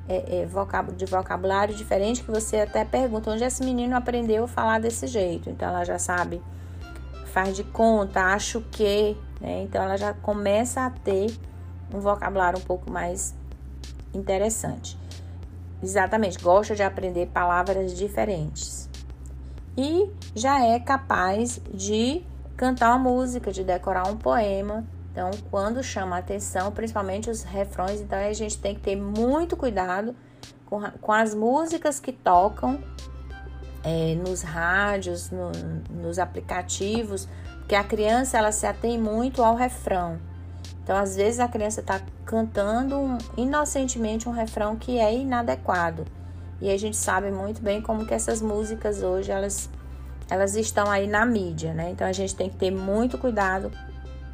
é, 0.08 0.42
é, 0.42 0.92
de 0.96 1.04
vocabulário 1.04 1.74
diferente 1.74 2.24
que 2.24 2.30
você 2.30 2.60
até 2.60 2.84
pergunta 2.84 3.30
onde 3.30 3.44
esse 3.44 3.62
menino 3.62 3.94
aprendeu 3.94 4.44
a 4.44 4.48
falar 4.48 4.80
desse 4.80 5.06
jeito. 5.06 5.48
Então, 5.48 5.68
ela 5.68 5.84
já 5.84 5.98
sabe, 5.98 6.42
faz 7.26 7.54
de 7.54 7.62
conta, 7.62 8.20
acho 8.32 8.60
que. 8.72 9.16
Né? 9.40 9.62
Então, 9.62 9.82
ela 9.82 9.96
já 9.96 10.12
começa 10.12 10.80
a 10.80 10.90
ter 10.90 11.30
um 11.94 12.00
vocabulário 12.00 12.58
um 12.58 12.62
pouco 12.62 12.90
mais 12.90 13.34
interessante. 14.12 14.98
Exatamente, 15.80 16.38
gosta 16.40 16.74
de 16.74 16.82
aprender 16.82 17.26
palavras 17.26 17.96
diferentes. 17.96 18.87
E 19.78 20.10
já 20.34 20.60
é 20.64 20.80
capaz 20.80 21.60
de 21.72 22.24
cantar 22.56 22.88
uma 22.88 22.98
música, 22.98 23.52
de 23.52 23.62
decorar 23.62 24.08
um 24.08 24.16
poema. 24.16 24.84
Então, 25.12 25.30
quando 25.52 25.84
chama 25.84 26.16
a 26.16 26.18
atenção, 26.18 26.72
principalmente 26.72 27.30
os 27.30 27.44
refrões, 27.44 28.00
então 28.00 28.18
a 28.18 28.32
gente 28.32 28.58
tem 28.58 28.74
que 28.74 28.80
ter 28.80 28.96
muito 28.96 29.56
cuidado 29.56 30.16
com, 30.66 30.80
com 31.00 31.12
as 31.12 31.32
músicas 31.32 32.00
que 32.00 32.10
tocam 32.10 32.82
é, 33.84 34.16
nos 34.16 34.42
rádios, 34.42 35.30
no, 35.30 35.52
nos 35.88 36.18
aplicativos, 36.18 37.28
porque 37.60 37.76
a 37.76 37.84
criança 37.84 38.36
ela 38.36 38.50
se 38.50 38.66
atém 38.66 38.98
muito 38.98 39.44
ao 39.44 39.54
refrão. 39.54 40.18
Então, 40.82 40.96
às 40.96 41.14
vezes, 41.14 41.38
a 41.38 41.46
criança 41.46 41.80
está 41.82 42.00
cantando 42.24 43.16
inocentemente 43.36 44.28
um 44.28 44.32
refrão 44.32 44.74
que 44.74 44.98
é 44.98 45.14
inadequado. 45.14 46.04
E 46.60 46.70
a 46.70 46.76
gente 46.76 46.96
sabe 46.96 47.30
muito 47.30 47.62
bem 47.62 47.80
como 47.80 48.04
que 48.04 48.14
essas 48.14 48.42
músicas 48.42 49.02
hoje, 49.02 49.30
elas, 49.30 49.70
elas 50.28 50.56
estão 50.56 50.90
aí 50.90 51.06
na 51.06 51.24
mídia, 51.24 51.72
né? 51.72 51.90
Então, 51.90 52.06
a 52.06 52.12
gente 52.12 52.34
tem 52.34 52.50
que 52.50 52.56
ter 52.56 52.70
muito 52.70 53.16
cuidado 53.18 53.70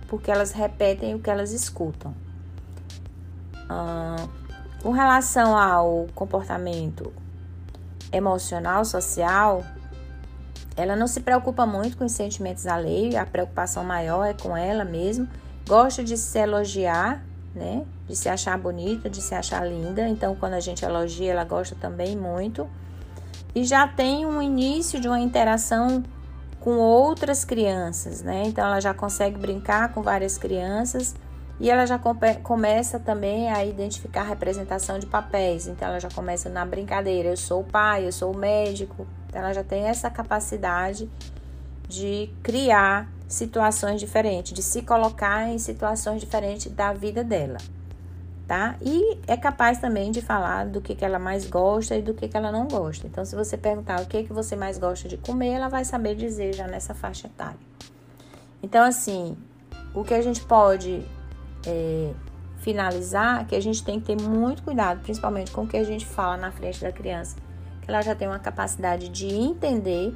porque 0.09 0.31
elas 0.31 0.53
repetem 0.53 1.15
o 1.15 1.19
que 1.19 1.29
elas 1.29 1.53
escutam. 1.53 2.15
Ah, 3.69 4.27
com 4.83 4.91
relação 4.91 5.57
ao 5.57 6.07
comportamento 6.15 7.13
emocional, 8.13 8.85
social, 8.85 9.65
ela 10.77 10.95
não 10.95 11.07
se 11.07 11.21
preocupa 11.21 11.67
muito 11.67 11.97
com 11.97 12.05
os 12.05 12.13
sentimentos 12.13 12.67
alheios, 12.67 13.15
a 13.15 13.25
preocupação 13.25 13.85
maior 13.85 14.25
é 14.25 14.35
com 14.35 14.57
ela 14.57 14.85
mesma 14.85 15.29
gosta 15.67 16.05
de 16.05 16.17
se 16.17 16.39
elogiar, 16.39 17.23
né? 17.55 17.85
De 18.07 18.17
se 18.17 18.29
achar 18.29 18.59
bonita, 18.59 19.09
de 19.09 19.23
se 19.23 19.35
achar 19.35 19.67
linda. 19.67 20.09
Então, 20.09 20.35
quando 20.35 20.55
a 20.55 20.61
gente 20.61 20.85
elogia, 20.85 21.33
ela 21.33 21.45
gosta 21.45 21.77
também 21.81 22.17
muito. 22.17 22.69
E 23.55 23.65
já 23.65 23.87
tem 23.87 24.27
um 24.27 24.43
início 24.43 25.01
de 25.01 25.07
uma 25.07 25.21
interação 25.21 26.03
com 26.59 26.79
outras 26.79 27.45
crianças, 27.45 28.23
né? 28.23 28.43
Então, 28.47 28.65
ela 28.65 28.81
já 28.81 28.93
consegue 28.93 29.39
brincar 29.39 29.93
com 29.93 30.03
várias 30.03 30.37
crianças 30.37 31.15
e 31.61 31.71
ela 31.71 31.87
já 31.87 32.01
começa 32.43 32.99
também 32.99 33.49
a 33.49 33.65
identificar 33.65 34.23
a 34.23 34.25
representação 34.25 34.99
de 34.99 35.07
papéis. 35.07 35.69
Então, 35.69 35.87
ela 35.89 36.01
já 36.01 36.09
começa 36.11 36.49
na 36.49 36.65
brincadeira: 36.65 37.29
eu 37.29 37.37
sou 37.37 37.61
o 37.61 37.65
pai, 37.65 38.07
eu 38.07 38.13
sou 38.13 38.33
o 38.33 38.37
médico. 38.37 39.07
Então, 39.29 39.41
ela 39.43 39.53
já 39.53 39.63
tem 39.63 39.85
essa 39.85 40.11
capacidade 40.11 41.09
de 41.89 42.31
criar 42.43 43.14
situações 43.27 44.01
diferentes, 44.01 44.53
de 44.53 44.63
se 44.63 44.83
colocar 44.83 45.49
em 45.49 45.59
situações 45.59 46.21
diferentes 46.21 46.71
da 46.73 46.93
vida 46.93 47.25
dela, 47.25 47.59
tá? 48.47 48.77
E 48.81 49.19
é 49.27 49.37
capaz 49.37 49.79
também 49.79 50.11
de 50.11 50.21
falar 50.21 50.67
do 50.67 50.81
que, 50.81 50.95
que 50.95 51.05
ela 51.05 51.19
mais 51.19 51.47
gosta 51.47 51.97
e 51.97 52.03
do 52.03 52.15
que, 52.15 52.29
que 52.29 52.37
ela 52.37 52.53
não 52.53 52.69
gosta. 52.69 53.07
Então, 53.07 53.25
se 53.25 53.35
você 53.35 53.57
perguntar 53.57 54.01
o 54.01 54.07
que, 54.07 54.25
que 54.25 54.33
você 54.33 54.55
mais 54.55 54.79
gosta 54.79 55.09
de 55.09 55.17
comer, 55.17 55.53
ela 55.53 55.69
vai 55.69 55.85
saber 55.85 56.15
dizer 56.15 56.55
já 56.55 56.67
nessa 56.67 56.95
faixa 56.95 57.27
etária. 57.27 57.59
Então, 58.63 58.85
assim, 58.85 59.37
o 59.95 60.05
que 60.05 60.15
a 60.15 60.23
gente 60.23 60.41
pode 60.43 61.03
é, 61.67 62.13
finalizar 62.59 63.43
é 63.43 63.45
que 63.45 63.55
a 63.55 63.61
gente 63.61 63.85
tem 63.85 64.01
que 64.01 64.07
ter 64.07 64.21
muito 64.21 64.63
cuidado, 64.63 65.01
principalmente 65.03 65.51
com 65.51 65.63
o 65.63 65.67
que 65.67 65.77
a 65.77 65.85
gente 65.85 66.07
fala 66.07 66.37
na 66.37 66.51
frente 66.51 66.81
da 66.81 66.91
criança, 66.91 67.37
que 67.83 67.91
ela 67.91 68.01
já 68.01 68.15
tem 68.15 68.27
uma 68.27 68.39
capacidade 68.39 69.09
de 69.09 69.27
entender 69.27 70.15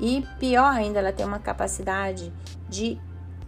e 0.00 0.24
pior 0.38 0.72
ainda, 0.72 0.98
ela 0.98 1.12
tem 1.12 1.26
uma 1.26 1.38
capacidade 1.38 2.32
de 2.68 3.00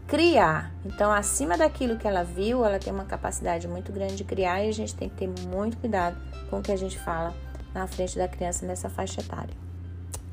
criar. 0.07 0.73
Então, 0.85 1.13
acima 1.13 1.57
daquilo 1.57 1.97
que 1.97 2.07
ela 2.07 2.25
viu, 2.25 2.65
ela 2.65 2.79
tem 2.79 2.93
uma 2.93 3.05
capacidade 3.05 3.69
muito 3.69 3.93
grande 3.93 4.17
de 4.17 4.25
criar 4.25 4.65
e 4.65 4.69
a 4.69 4.73
gente 4.73 4.95
tem 4.95 5.09
que 5.09 5.15
ter 5.15 5.29
muito 5.47 5.77
cuidado 5.77 6.17
com 6.51 6.59
o 6.59 6.63
que 6.63 6.73
a 6.73 6.77
gente 6.77 6.99
fala 6.99 7.33
na 7.73 7.87
frente 7.87 8.19
da 8.19 8.27
criança 8.27 8.67
nessa 8.67 8.89
faixa 8.89 9.21
etária. 9.21 9.55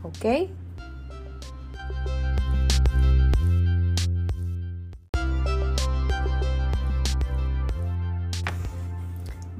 Ok? 0.03 0.51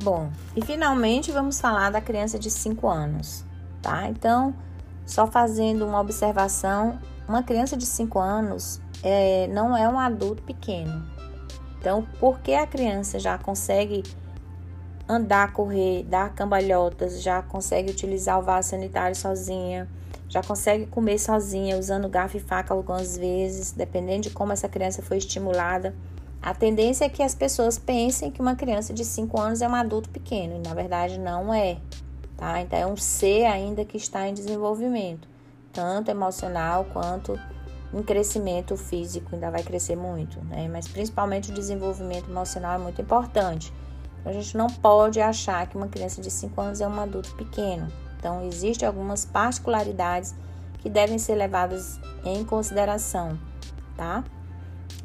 Bom, 0.03 0.31
e 0.55 0.61
finalmente 0.61 1.31
vamos 1.31 1.59
falar 1.59 1.91
da 1.91 1.99
criança 1.99 2.39
de 2.39 2.49
5 2.49 2.87
anos, 2.87 3.43
tá? 3.81 4.07
Então, 4.07 4.55
só 5.07 5.25
fazendo 5.25 5.85
uma 5.85 5.99
observação, 5.99 6.99
uma 7.27 7.41
criança 7.41 7.75
de 7.75 7.85
5 7.85 8.19
anos 8.19 8.79
é, 9.01 9.47
não 9.47 9.75
é 9.75 9.87
um 9.87 9.97
adulto 9.97 10.43
pequeno. 10.43 11.03
Então, 11.79 12.05
porque 12.19 12.53
a 12.53 12.67
criança 12.67 13.17
já 13.17 13.37
consegue 13.37 14.03
andar, 15.07 15.53
correr, 15.53 16.03
dar 16.03 16.33
cambalhotas, 16.33 17.23
já 17.23 17.41
consegue 17.41 17.89
utilizar 17.89 18.37
o 18.37 18.41
vaso 18.41 18.69
sanitário 18.69 19.15
sozinha, 19.15 19.87
já 20.27 20.43
consegue 20.43 20.85
comer 20.87 21.17
sozinha, 21.17 21.77
usando 21.77 22.09
garfo 22.09 22.35
e 22.35 22.41
faca 22.41 22.73
algumas 22.73 23.17
vezes, 23.17 23.71
dependendo 23.71 24.23
de 24.23 24.29
como 24.31 24.51
essa 24.51 24.67
criança 24.67 25.01
foi 25.01 25.17
estimulada. 25.17 25.95
A 26.41 26.53
tendência 26.53 27.05
é 27.05 27.09
que 27.09 27.23
as 27.23 27.33
pessoas 27.33 27.79
pensem 27.79 28.29
que 28.29 28.41
uma 28.41 28.55
criança 28.55 28.93
de 28.93 29.05
5 29.05 29.39
anos 29.39 29.61
é 29.61 29.67
um 29.67 29.75
adulto 29.75 30.09
pequeno, 30.09 30.57
e 30.57 30.67
na 30.67 30.73
verdade 30.73 31.17
não 31.17 31.53
é 31.53 31.77
tá? 32.37 32.61
Então 32.61 32.79
é 32.79 32.85
um 32.85 32.95
ser 32.95 33.45
ainda 33.45 33.83
que 33.83 33.97
está 33.97 34.27
em 34.27 34.33
desenvolvimento, 34.33 35.27
tanto 35.73 36.09
emocional 36.09 36.85
quanto 36.85 37.37
em 37.93 38.03
crescimento 38.03 38.77
físico, 38.77 39.29
ainda 39.33 39.49
vai 39.49 39.63
crescer 39.63 39.95
muito, 39.95 40.39
né? 40.45 40.67
Mas 40.67 40.87
principalmente 40.87 41.51
o 41.51 41.53
desenvolvimento 41.53 42.29
emocional 42.29 42.75
é 42.75 42.77
muito 42.77 43.01
importante. 43.01 43.73
Então, 44.19 44.31
a 44.31 44.35
gente 44.35 44.57
não 44.57 44.67
pode 44.67 45.21
achar 45.21 45.65
que 45.67 45.77
uma 45.77 45.87
criança 45.87 46.21
de 46.21 46.29
5 46.29 46.59
anos 46.59 46.81
é 46.81 46.87
um 46.87 46.99
adulto 46.99 47.33
pequeno. 47.35 47.87
Então, 48.19 48.43
existem 48.45 48.87
algumas 48.87 49.25
particularidades 49.25 50.35
que 50.79 50.89
devem 50.89 51.17
ser 51.17 51.35
levadas 51.35 51.99
em 52.25 52.43
consideração, 52.43 53.39
tá? 53.95 54.23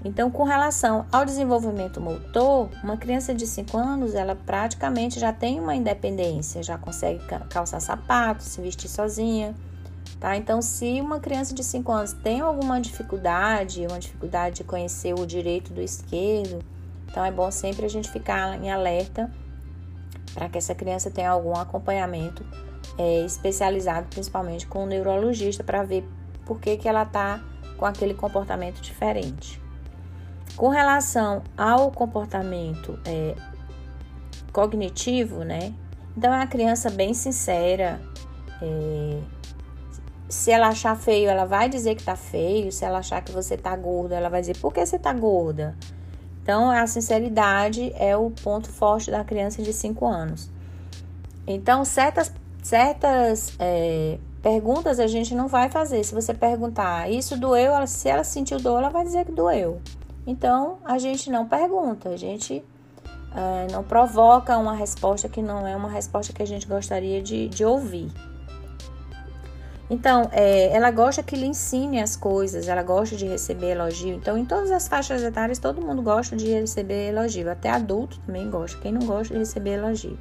Então, 0.05 0.31
com 0.31 0.43
relação 0.43 1.07
ao 1.13 1.25
desenvolvimento 1.25 2.01
motor, 2.01 2.69
uma 2.83 2.97
criança 2.97 3.33
de 3.33 3.47
5 3.47 3.77
anos, 3.79 4.15
ela 4.15 4.35
praticamente 4.35 5.21
já 5.21 5.33
tem 5.33 5.61
uma 5.61 5.77
independência, 5.77 6.63
já 6.63 6.77
consegue 6.77 7.21
calçar 7.49 7.81
sapatos, 7.81 8.47
se 8.47 8.61
vestir 8.61 8.89
sozinha, 8.89 9.55
tá? 10.19 10.37
Então, 10.37 10.61
se 10.61 11.01
uma 11.01 11.21
criança 11.21 11.55
de 11.55 11.63
5 11.63 11.93
anos 11.93 12.13
tem 12.15 12.41
alguma 12.41 12.81
dificuldade, 12.81 13.87
uma 13.87 14.01
dificuldade 14.01 14.57
de 14.57 14.65
conhecer 14.65 15.15
o 15.15 15.25
direito 15.25 15.73
do 15.73 15.81
esquerdo, 15.81 16.59
Então 17.09 17.23
é 17.25 17.31
bom 17.31 17.51
sempre 17.51 17.85
a 17.85 17.89
gente 17.89 18.11
ficar 18.11 18.59
em 18.59 18.73
alerta 18.73 19.31
para 20.33 20.49
que 20.49 20.57
essa 20.57 20.75
criança 20.75 21.11
tenha 21.11 21.29
algum 21.29 21.55
acompanhamento 21.55 22.43
é, 22.99 23.25
especializado, 23.25 24.09
principalmente 24.09 24.67
com 24.67 24.85
o 24.85 24.87
neurologista, 24.87 25.63
para 25.63 25.83
ver 25.83 26.09
por 26.47 26.59
que, 26.59 26.77
que 26.79 26.89
ela 26.89 27.03
está 27.03 27.41
com 27.77 27.85
aquele 27.85 28.15
comportamento 28.15 28.81
diferente. 28.81 29.62
Com 30.57 30.69
relação 30.69 31.43
ao 31.57 31.91
comportamento 31.91 32.99
é, 33.05 33.35
cognitivo, 34.53 35.45
né? 35.45 35.73
Então 36.17 36.33
é 36.33 36.37
uma 36.37 36.47
criança 36.47 36.91
bem 36.91 37.15
sincera. 37.15 38.01
É, 38.61 39.21
se 40.29 40.51
ela 40.51 40.69
achar 40.69 40.97
feio, 40.97 41.29
ela 41.29 41.45
vai 41.45 41.69
dizer 41.69 41.95
que 41.95 42.05
tá 42.05 42.17
feio. 42.17 42.71
Se 42.71 42.85
ela 42.85 42.99
achar 42.99 43.23
que 43.23 43.33
você 43.33 43.57
tá 43.57 43.75
gorda, 43.77 44.17
ela 44.17 44.29
vai 44.29 44.41
dizer 44.41 44.57
por 44.59 44.73
que 44.73 44.85
você 44.85 44.99
tá 44.99 45.13
gorda. 45.13 45.77
Então 46.43 46.71
a 46.71 46.87
sinceridade 46.87 47.93
é 47.97 48.17
o 48.17 48.31
ponto 48.31 48.69
forte 48.69 49.11
da 49.11 49.23
criança 49.23 49.63
de 49.63 49.73
5 49.73 50.07
anos. 50.07 50.51
Então 51.47 51.85
certas 51.85 52.33
certas 52.63 53.55
é, 53.59 54.19
perguntas 54.41 55.01
a 55.01 55.07
gente 55.07 55.35
não 55.35 55.49
vai 55.49 55.69
fazer. 55.69 56.03
Se 56.05 56.15
você 56.15 56.33
perguntar 56.33 57.11
isso 57.11 57.37
doeu, 57.37 57.87
se 57.87 58.09
ela 58.09 58.25
sentiu 58.25 58.59
dor, 58.59 58.79
ela 58.79 58.89
vai 58.89 59.05
dizer 59.05 59.25
que 59.25 59.33
doeu. 59.33 59.81
Então 60.27 60.79
a 60.85 60.99
gente 60.99 61.31
não 61.31 61.47
pergunta, 61.47 62.11
a 62.11 62.17
gente 62.17 62.65
uh, 63.33 63.73
não 63.73 63.83
provoca 63.83 64.57
uma 64.59 64.75
resposta 64.75 65.29
que 65.29 65.43
não 65.43 65.67
é 65.67 65.75
uma 65.75 65.89
resposta 65.89 66.33
que 66.33 66.43
a 66.43 66.47
gente 66.47 66.67
gostaria 66.67 67.23
de, 67.23 67.49
de 67.49 67.65
ouvir. 67.65 68.11
Então, 69.93 70.31
é, 70.33 70.75
ela 70.75 70.91
gosta 70.91 71.23
que 71.23 71.37
lhe 71.37 71.45
ensine 71.45 72.01
as 72.01 72.17
coisas, 72.17 72.67
ela 72.67 72.83
gosta 72.83 73.15
de 73.15 73.27
receber 73.27 73.73
elogio. 73.73 74.15
Então, 74.15 74.39
em 74.39 74.45
todas 74.47 74.71
as 74.71 74.89
faixas 74.89 75.23
etárias, 75.23 75.59
todo 75.59 75.83
mundo 75.83 76.01
gosta 76.01 76.35
de 76.35 76.47
receber 76.47 77.11
elogio. 77.11 77.51
Até 77.51 77.69
adulto 77.69 78.19
também 78.21 78.49
gosta. 78.49 78.81
Quem 78.81 78.91
não 78.91 79.05
gosta 79.05 79.35
de 79.35 79.41
receber 79.41 79.75
elogio? 79.75 80.19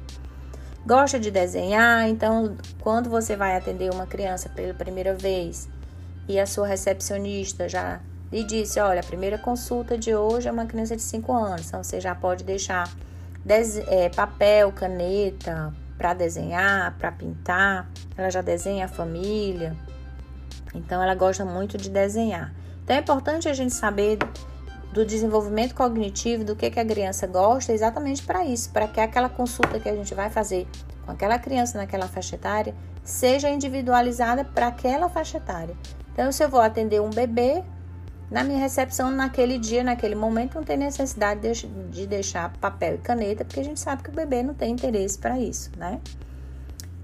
Gosta 0.84 1.18
de 1.18 1.30
desenhar, 1.30 2.06
então, 2.06 2.54
quando 2.82 3.08
você 3.08 3.34
vai 3.34 3.56
atender 3.56 3.90
uma 3.90 4.06
criança 4.06 4.50
pela 4.50 4.74
primeira 4.74 5.14
vez 5.14 5.70
e 6.28 6.38
a 6.38 6.44
sua 6.44 6.66
recepcionista 6.66 7.66
já 7.66 7.98
e 8.32 8.42
disse: 8.42 8.80
Olha, 8.80 9.00
a 9.00 9.04
primeira 9.04 9.36
consulta 9.36 9.96
de 9.96 10.14
hoje 10.14 10.48
é 10.48 10.52
uma 10.52 10.66
criança 10.66 10.96
de 10.96 11.02
5 11.02 11.32
anos, 11.32 11.68
então 11.68 11.84
você 11.84 12.00
já 12.00 12.14
pode 12.14 12.42
deixar 12.42 12.90
é, 13.88 14.08
papel, 14.08 14.72
caneta 14.72 15.72
para 15.98 16.14
desenhar, 16.14 16.96
para 16.98 17.12
pintar. 17.12 17.88
Ela 18.16 18.30
já 18.30 18.40
desenha 18.40 18.86
a 18.86 18.88
família, 18.88 19.76
então 20.74 21.02
ela 21.02 21.14
gosta 21.14 21.44
muito 21.44 21.76
de 21.76 21.90
desenhar. 21.90 22.52
Então 22.82 22.96
é 22.96 23.00
importante 23.00 23.48
a 23.48 23.52
gente 23.52 23.74
saber 23.74 24.18
do 24.92 25.06
desenvolvimento 25.06 25.74
cognitivo, 25.74 26.44
do 26.44 26.54
que, 26.54 26.70
que 26.70 26.78
a 26.78 26.84
criança 26.84 27.26
gosta, 27.26 27.72
exatamente 27.72 28.22
para 28.22 28.44
isso, 28.44 28.70
para 28.70 28.86
que 28.86 29.00
aquela 29.00 29.28
consulta 29.28 29.80
que 29.80 29.88
a 29.88 29.94
gente 29.94 30.14
vai 30.14 30.28
fazer 30.28 30.66
com 31.04 31.12
aquela 31.12 31.38
criança 31.38 31.78
naquela 31.78 32.06
faixa 32.06 32.34
etária 32.36 32.74
seja 33.02 33.48
individualizada 33.48 34.44
para 34.44 34.68
aquela 34.68 35.08
faixa 35.08 35.38
etária. 35.38 35.74
Então, 36.12 36.30
se 36.30 36.44
eu 36.44 36.48
vou 36.48 36.60
atender 36.60 37.00
um 37.00 37.08
bebê, 37.10 37.64
na 38.32 38.42
minha 38.42 38.58
recepção, 38.58 39.10
naquele 39.10 39.58
dia, 39.58 39.84
naquele 39.84 40.14
momento, 40.14 40.54
não 40.54 40.64
tem 40.64 40.78
necessidade 40.78 41.42
de, 41.42 41.66
de 41.66 42.06
deixar 42.06 42.50
papel 42.56 42.94
e 42.94 42.98
caneta, 42.98 43.44
porque 43.44 43.60
a 43.60 43.64
gente 43.64 43.78
sabe 43.78 44.02
que 44.02 44.08
o 44.08 44.12
bebê 44.12 44.42
não 44.42 44.54
tem 44.54 44.72
interesse 44.72 45.18
para 45.18 45.38
isso, 45.38 45.70
né? 45.76 46.00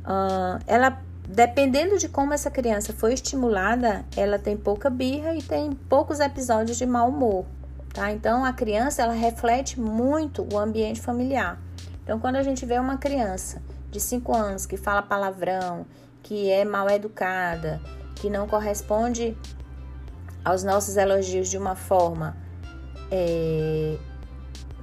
Uh, 0.04 0.58
ela, 0.66 1.02
dependendo 1.28 1.99
de 1.99 2.08
como 2.08 2.32
essa 2.32 2.50
criança 2.50 2.94
foi 2.94 3.12
estimulada, 3.12 4.06
ela 4.16 4.38
tem 4.38 4.56
pouca 4.56 4.88
birra 4.88 5.35
e 5.35 5.42
tem 5.42 5.73
poucos 5.73 6.18
episódios 6.18 6.78
de 6.78 6.87
mau 6.87 7.11
humor, 7.11 7.44
tá? 7.92 8.11
Então, 8.11 8.42
a 8.42 8.54
criança, 8.54 9.02
ela 9.02 9.12
reflete 9.12 9.78
muito 9.78 10.49
o 10.50 10.58
ambiente 10.58 10.99
familiar. 10.99 11.60
Então, 12.02 12.19
quando 12.19 12.36
a 12.36 12.43
gente 12.43 12.64
vê 12.64 12.78
uma 12.78 12.97
criança 12.97 13.60
de 13.91 14.00
5 14.00 14.34
anos 14.34 14.64
que 14.64 14.78
fala 14.78 15.02
palavrão, 15.02 15.84
que 16.23 16.50
é 16.50 16.64
mal 16.64 16.88
educada, 16.88 17.78
que 18.14 18.30
não 18.30 18.49
corresponde 18.49 19.36
aos 20.44 20.62
nossos 20.62 20.96
elogios 20.96 21.48
de 21.48 21.58
uma 21.58 21.74
forma 21.74 22.36
é, 23.10 23.96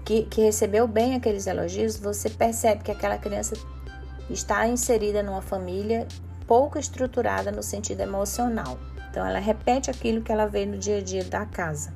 que, 0.03 0.23
que 0.23 0.41
recebeu 0.41 0.87
bem 0.87 1.15
aqueles 1.15 1.47
elogios, 1.47 1.97
você 1.97 2.29
percebe 2.29 2.83
que 2.83 2.91
aquela 2.91 3.17
criança 3.17 3.55
está 4.29 4.67
inserida 4.67 5.23
numa 5.23 5.41
família 5.41 6.07
pouco 6.47 6.77
estruturada 6.77 7.51
no 7.51 7.63
sentido 7.63 8.01
emocional. 8.01 8.77
Então, 9.09 9.25
ela 9.25 9.39
repete 9.39 9.89
aquilo 9.89 10.21
que 10.21 10.31
ela 10.31 10.45
vê 10.45 10.65
no 10.65 10.77
dia 10.77 10.97
a 10.97 11.01
dia 11.01 11.23
da 11.23 11.45
casa. 11.45 11.93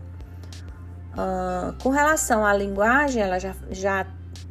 Uh, 1.13 1.75
com 1.83 1.89
relação 1.89 2.45
à 2.45 2.53
linguagem, 2.53 3.21
ela 3.21 3.39
já, 3.39 3.53
já 3.69 4.07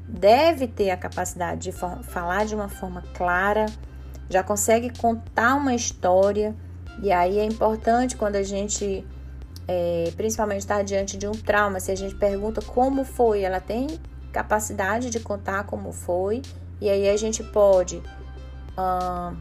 deve 0.07 0.67
ter 0.69 0.91
a 0.91 0.97
capacidade 0.97 1.63
de 1.63 1.73
falar 1.73 2.45
de 2.45 2.55
uma 2.55 2.69
forma 2.69 3.03
clara, 3.15 3.67
já 4.29 4.43
consegue 4.43 4.97
contar 4.99 5.55
uma 5.55 5.75
história 5.75 6.55
e 7.03 7.13
aí 7.13 7.39
é 7.39 7.45
importante 7.45 8.17
quando 8.17 8.37
a 8.37 8.43
gente, 8.43 9.07
é, 9.67 10.13
principalmente 10.17 10.61
está 10.61 10.83
diante 10.83 11.17
de 11.17 11.27
um 11.27 11.33
trauma, 11.33 11.81
se 11.81 11.91
a 11.91 11.97
gente 11.97 12.15
pergunta 12.15 12.61
como 12.61 13.05
foi, 13.05 13.43
ela 13.43 13.61
tem 13.61 13.87
capacidade 14.33 15.11
de 15.11 15.21
contar 15.21 15.65
como 15.65 15.93
foi, 15.93 16.43
e 16.81 16.89
aí 16.89 17.09
a 17.09 17.17
gente 17.17 17.43
pode 17.43 17.97
uh, 18.77 19.37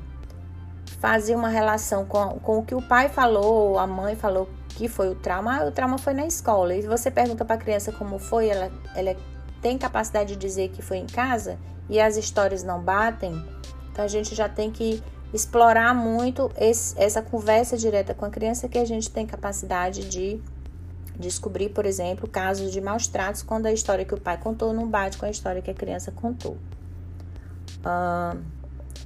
fazer 1.00 1.36
uma 1.36 1.50
relação 1.50 2.06
com, 2.06 2.40
com 2.40 2.60
o 2.60 2.66
que 2.66 2.74
o 2.74 2.82
pai 2.82 3.10
falou, 3.10 3.72
ou 3.72 3.80
a 3.80 3.86
mãe 3.86 4.16
falou 4.16 4.50
que 4.70 4.88
foi 4.88 5.10
o 5.10 5.16
trauma. 5.16 5.58
Ah, 5.58 5.66
o 5.66 5.72
trauma 5.72 5.98
foi 5.98 6.14
na 6.14 6.26
escola. 6.26 6.76
E 6.76 6.82
você 6.82 7.10
pergunta 7.10 7.44
para 7.44 7.56
a 7.56 7.60
criança 7.60 7.92
como 7.92 8.20
foi, 8.20 8.50
ela, 8.50 8.72
ela 8.96 9.16
tem 9.62 9.78
capacidade 9.78 10.34
de 10.34 10.40
dizer 10.40 10.70
que 10.70 10.82
foi 10.82 10.98
em 10.98 11.08
casa 11.08 11.58
e 11.90 12.00
as 12.00 12.16
histórias 12.16 12.64
não 12.64 12.82
batem. 12.82 13.44
Então 13.92 14.06
a 14.06 14.08
gente 14.08 14.36
já 14.36 14.48
tem 14.48 14.72
que 14.72 15.04
explorar 15.34 15.94
muito 15.94 16.52
esse, 16.58 16.98
essa 16.98 17.22
conversa 17.22 17.78
direta 17.78 18.14
com 18.14 18.26
a 18.26 18.30
criança 18.30 18.68
que 18.68 18.78
a 18.78 18.86
gente 18.86 19.10
tem 19.10 19.26
capacidade 19.26 20.08
de 20.08 20.40
descobrir, 21.20 21.70
por 21.70 21.86
exemplo, 21.86 22.28
casos 22.28 22.72
de 22.72 22.80
maus 22.80 23.08
tratos 23.08 23.42
quando 23.42 23.66
a 23.66 23.74
história 23.74 24.06
que 24.06 24.14
o 24.14 24.20
pai 24.20 24.38
contou 24.38 24.72
não 24.74 24.88
bate 24.88 25.18
com 25.18 25.26
a 25.26 25.30
história 25.30 25.62
que 25.62 25.72
a 25.72 25.74
criança 25.74 26.12
contou. 26.12 26.58
Uh, 27.80 28.40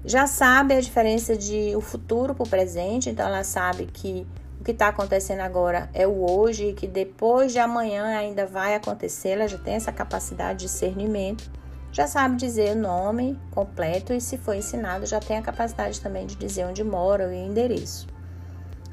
já 0.03 0.27
sabe 0.27 0.73
a 0.73 0.81
diferença 0.81 1.35
de 1.35 1.75
o 1.75 1.81
futuro 1.81 2.35
para 2.35 2.43
o 2.43 2.49
presente, 2.49 3.09
então 3.09 3.25
ela 3.25 3.43
sabe 3.43 3.85
que 3.85 4.27
o 4.59 4.63
que 4.63 4.71
está 4.71 4.89
acontecendo 4.89 5.39
agora 5.39 5.89
é 5.93 6.05
o 6.05 6.29
hoje 6.29 6.67
e 6.67 6.73
que 6.73 6.85
depois 6.85 7.51
de 7.51 7.59
amanhã 7.59 8.05
ainda 8.05 8.45
vai 8.45 8.75
acontecer, 8.75 9.29
ela 9.29 9.47
já 9.47 9.57
tem 9.57 9.75
essa 9.75 9.91
capacidade 9.91 10.59
de 10.59 10.65
discernimento 10.65 11.49
já 11.91 12.07
sabe 12.07 12.37
dizer 12.37 12.75
o 12.75 12.79
nome 12.79 13.37
completo 13.51 14.13
e, 14.13 14.21
se 14.21 14.37
foi 14.37 14.57
ensinado, 14.57 15.05
já 15.05 15.19
tem 15.19 15.37
a 15.37 15.41
capacidade 15.41 15.99
também 15.99 16.25
de 16.25 16.35
dizer 16.35 16.65
onde 16.65 16.83
mora 16.83 17.25
e 17.25 17.27
o 17.27 17.49
endereço. 17.49 18.07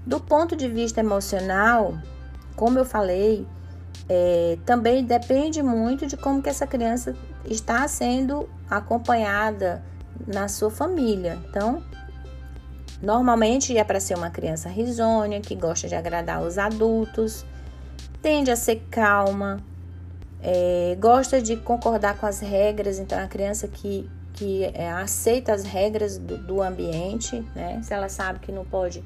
Do 0.04 0.18
ponto 0.18 0.56
de 0.56 0.68
vista 0.68 1.00
emocional, 1.00 1.96
como 2.56 2.78
eu 2.78 2.84
falei, 2.84 3.46
é, 4.08 4.58
também 4.64 5.04
depende 5.04 5.62
muito 5.62 6.06
de 6.06 6.16
como 6.16 6.42
que 6.42 6.48
essa 6.48 6.66
criança 6.66 7.14
está 7.44 7.86
sendo 7.86 8.48
acompanhada 8.68 9.82
na 10.26 10.48
sua 10.48 10.70
família. 10.70 11.38
Então, 11.48 11.82
normalmente 13.00 13.76
é 13.76 13.84
para 13.84 14.00
ser 14.00 14.16
uma 14.16 14.30
criança 14.30 14.68
risonha, 14.68 15.40
que 15.40 15.54
gosta 15.54 15.86
de 15.86 15.94
agradar 15.94 16.42
os 16.42 16.58
adultos, 16.58 17.46
tende 18.20 18.50
a 18.50 18.56
ser 18.56 18.86
calma, 18.90 19.58
é, 20.42 20.96
gosta 21.00 21.42
de 21.42 21.56
concordar 21.56 22.16
com 22.16 22.26
as 22.26 22.40
regras, 22.40 22.98
então 22.98 23.18
é 23.18 23.24
a 23.24 23.28
criança 23.28 23.66
que, 23.66 24.08
que 24.34 24.64
é, 24.64 24.90
aceita 24.90 25.52
as 25.52 25.64
regras 25.64 26.16
do, 26.18 26.38
do, 26.38 26.62
ambiente, 26.62 27.44
né? 27.54 27.80
Se 27.82 27.92
ela 27.92 28.08
sabe 28.08 28.38
que 28.38 28.52
não 28.52 28.64
pode 28.64 29.02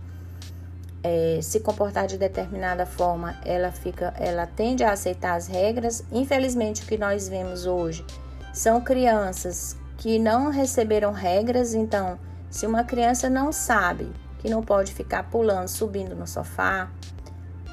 é, 1.03 1.39
se 1.43 1.61
comportar 1.61 2.07
de 2.07 2.19
determinada 2.19 2.85
forma, 2.85 3.37
ela 3.45 3.73
fica, 3.73 4.15
ela 4.19 4.47
tende 4.47 4.85
a 4.85 4.93
aceitar 4.93 5.35
as 5.35 5.47
regras. 5.47 6.05
Infelizmente, 6.13 6.83
o 6.83 6.87
que 6.87 6.99
nós 6.99 7.29
vemos 7.29 7.67
hoje 7.67 8.05
são 8.53 8.81
crianças 8.81 9.77
que 9.97 10.19
não 10.19 10.51
receberam 10.51 11.13
regras, 11.13 11.75
então, 11.75 12.19
se 12.51 12.67
uma 12.67 12.85
criança 12.85 13.31
não 13.31 13.53
sabe 13.53 14.11
que 14.41 14.51
não 14.51 14.63
pode 14.63 14.93
ficar 14.93 15.31
pulando, 15.31 15.69
subindo 15.69 16.15
no 16.15 16.27
sofá, 16.27 16.91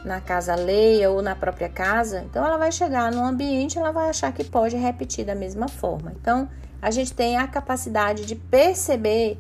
na 0.04 0.22
casa 0.22 0.54
alheia 0.54 1.10
ou 1.10 1.22
na 1.22 1.36
própria 1.36 1.70
casa, 1.70 2.22
então 2.22 2.46
ela 2.46 2.58
vai 2.58 2.72
chegar 2.72 3.12
no 3.12 3.24
ambiente, 3.24 3.78
ela 3.78 3.92
vai 3.92 4.10
achar 4.10 4.32
que 4.32 4.44
pode 4.44 4.76
repetir 4.76 5.26
da 5.26 5.36
mesma 5.36 5.68
forma. 5.68 6.14
Então, 6.20 6.50
a 6.82 6.90
gente 6.92 7.14
tem 7.14 7.38
a 7.38 7.48
capacidade 7.48 8.26
de 8.26 8.36
perceber 8.36 9.38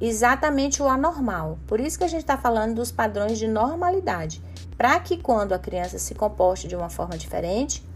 exatamente 0.00 0.82
o 0.82 0.88
anormal. 0.88 1.58
Por 1.66 1.80
isso 1.80 1.96
que 1.96 2.04
a 2.04 2.08
gente 2.08 2.22
está 2.22 2.36
falando 2.36 2.74
dos 2.74 2.90
padrões 2.90 3.38
de 3.38 3.46
normalidade, 3.46 4.42
para 4.76 4.98
que 4.98 5.16
quando 5.16 5.52
a 5.52 5.58
criança 5.58 5.98
se 5.98 6.14
comporte 6.14 6.66
de 6.66 6.74
uma 6.74 6.88
forma 6.88 7.16
diferente, 7.16 7.86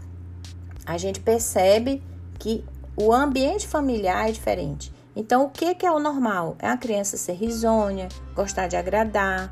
a 0.85 0.97
gente 0.97 1.19
percebe 1.19 2.01
que 2.39 2.63
o 2.95 3.13
ambiente 3.13 3.67
familiar 3.67 4.29
é 4.29 4.31
diferente. 4.31 4.93
Então, 5.15 5.43
o 5.43 5.49
que, 5.49 5.75
que 5.75 5.85
é 5.85 5.91
o 5.91 5.99
normal? 5.99 6.55
É 6.59 6.67
a 6.69 6.77
criança 6.77 7.17
ser 7.17 7.33
risonha, 7.33 8.07
gostar 8.33 8.67
de 8.67 8.77
agradar, 8.77 9.51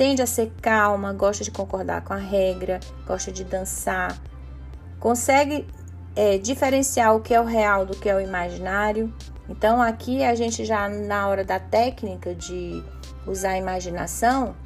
Tende 0.00 0.22
a 0.22 0.26
ser 0.26 0.50
calma, 0.62 1.12
gosta 1.12 1.44
de 1.44 1.50
concordar 1.50 2.00
com 2.00 2.14
a 2.14 2.16
regra, 2.16 2.80
gosta 3.06 3.30
de 3.30 3.44
dançar, 3.44 4.18
consegue 4.98 5.68
é, 6.16 6.38
diferenciar 6.38 7.14
o 7.14 7.20
que 7.20 7.34
é 7.34 7.38
o 7.38 7.44
real 7.44 7.84
do 7.84 7.94
que 7.94 8.08
é 8.08 8.16
o 8.16 8.18
imaginário. 8.18 9.12
Então, 9.46 9.82
aqui 9.82 10.24
a 10.24 10.34
gente 10.34 10.64
já 10.64 10.88
na 10.88 11.28
hora 11.28 11.44
da 11.44 11.60
técnica 11.60 12.34
de 12.34 12.82
usar 13.26 13.50
a 13.50 13.58
imaginação, 13.58 14.56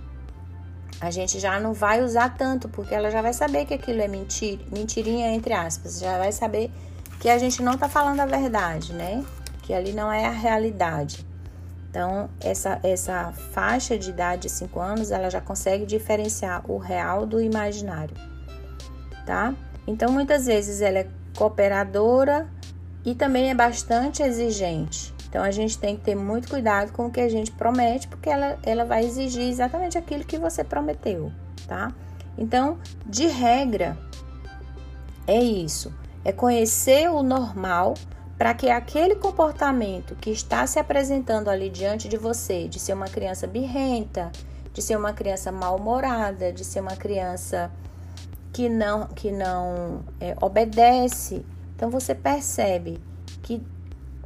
a 1.01 1.11
gente 1.11 1.41
já 1.41 1.59
não 1.59 1.73
vai 1.73 2.01
usar 2.01 2.37
tanto, 2.37 2.69
porque 2.69 2.95
ela 2.95 3.11
já 3.11 3.21
vai 3.21 3.33
saber 3.33 3.65
que 3.65 3.75
aquilo 3.75 4.03
é 4.03 4.07
mentira, 4.07 4.63
mentirinha 4.71 5.35
entre 5.35 5.53
aspas, 5.53 5.99
já 5.99 6.17
vai 6.17 6.31
saber 6.31 6.71
que 7.19 7.29
a 7.29 7.39
gente 7.39 7.61
não 7.61 7.73
está 7.73 7.89
falando 7.89 8.21
a 8.21 8.27
verdade, 8.27 8.93
né? 8.93 9.25
Que 9.65 9.75
ali 9.75 9.93
não 9.93 10.13
é 10.13 10.27
a 10.27 10.31
realidade. 10.31 11.27
Então, 11.95 12.29
essa, 12.41 12.81
essa 12.83 13.33
faixa 13.53 13.97
de 13.97 14.11
idade 14.11 14.43
de 14.43 14.49
5 14.49 14.81
anos, 14.81 15.13
ela 15.13 15.31
já 15.31 15.41
consegue 15.41 15.87
diferenciar 15.87 16.69
o 16.69 16.77
real 16.77 17.25
do 17.25 17.41
imaginário, 17.41 18.17
tá? 19.25 19.55
Então, 19.87 20.11
muitas 20.11 20.47
vezes 20.47 20.81
ela 20.81 20.99
é 20.99 21.07
cooperadora 21.37 22.49
e 23.05 23.15
também 23.15 23.49
é 23.49 23.55
bastante 23.55 24.25
exigente. 24.25 25.15
Então, 25.29 25.41
a 25.41 25.53
gente 25.53 25.79
tem 25.79 25.95
que 25.95 26.03
ter 26.03 26.17
muito 26.17 26.49
cuidado 26.49 26.91
com 26.91 27.07
o 27.07 27.11
que 27.13 27.21
a 27.21 27.29
gente 27.29 27.53
promete, 27.53 28.09
porque 28.09 28.29
ela, 28.29 28.59
ela 28.65 28.85
vai 28.85 29.05
exigir 29.05 29.49
exatamente 29.49 29.97
aquilo 29.97 30.25
que 30.25 30.37
você 30.37 30.65
prometeu, 30.65 31.31
tá? 31.69 31.93
Então, 32.37 32.77
de 33.07 33.29
regra, 33.29 33.97
é 35.29 35.39
isso. 35.39 35.95
É 36.25 36.33
conhecer 36.33 37.09
o 37.09 37.23
normal 37.23 37.95
para 38.45 38.53
que 38.53 38.69
aquele 38.69 39.15
comportamento 39.15 40.15
que 40.17 40.29
está 40.29 40.67
se 40.67 40.79
apresentando 40.79 41.49
ali 41.49 41.71
diante 41.71 42.11
de 42.11 42.19
você, 42.19 42.69
de 42.69 42.79
ser 42.79 42.93
uma 42.93 43.09
criança 43.09 43.47
birrenta, 43.47 44.31
de 44.71 44.83
ser 44.83 44.99
uma 44.99 45.15
criança 45.15 45.51
mal-humorada, 45.51 46.53
de 46.53 46.63
ser 46.63 46.81
uma 46.81 46.95
criança 46.95 47.73
que 48.53 48.69
não, 48.69 49.07
que 49.07 49.33
não 49.33 50.05
é, 50.21 50.37
obedece, 50.43 51.43
então 51.75 51.89
você 51.89 52.15
percebe 52.15 53.03
que 53.43 53.67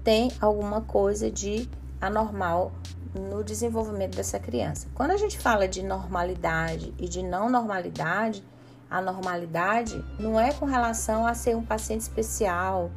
tem 0.02 0.32
alguma 0.40 0.80
coisa 0.80 1.30
de 1.30 1.70
anormal 2.00 2.72
no 3.14 3.44
desenvolvimento 3.44 4.16
dessa 4.16 4.40
criança. 4.40 4.88
Quando 4.96 5.12
a 5.12 5.16
gente 5.16 5.38
fala 5.38 5.68
de 5.68 5.80
normalidade 5.80 6.92
e 6.98 7.08
de 7.08 7.22
não 7.22 7.48
normalidade, 7.48 8.42
a 8.90 9.00
normalidade 9.00 10.02
não 10.18 10.38
é 10.38 10.52
com 10.52 10.66
relação 10.66 11.26
a 11.26 11.34
ser 11.34 11.56
um 11.56 11.64
paciente 11.64 12.00
especial, 12.00 12.90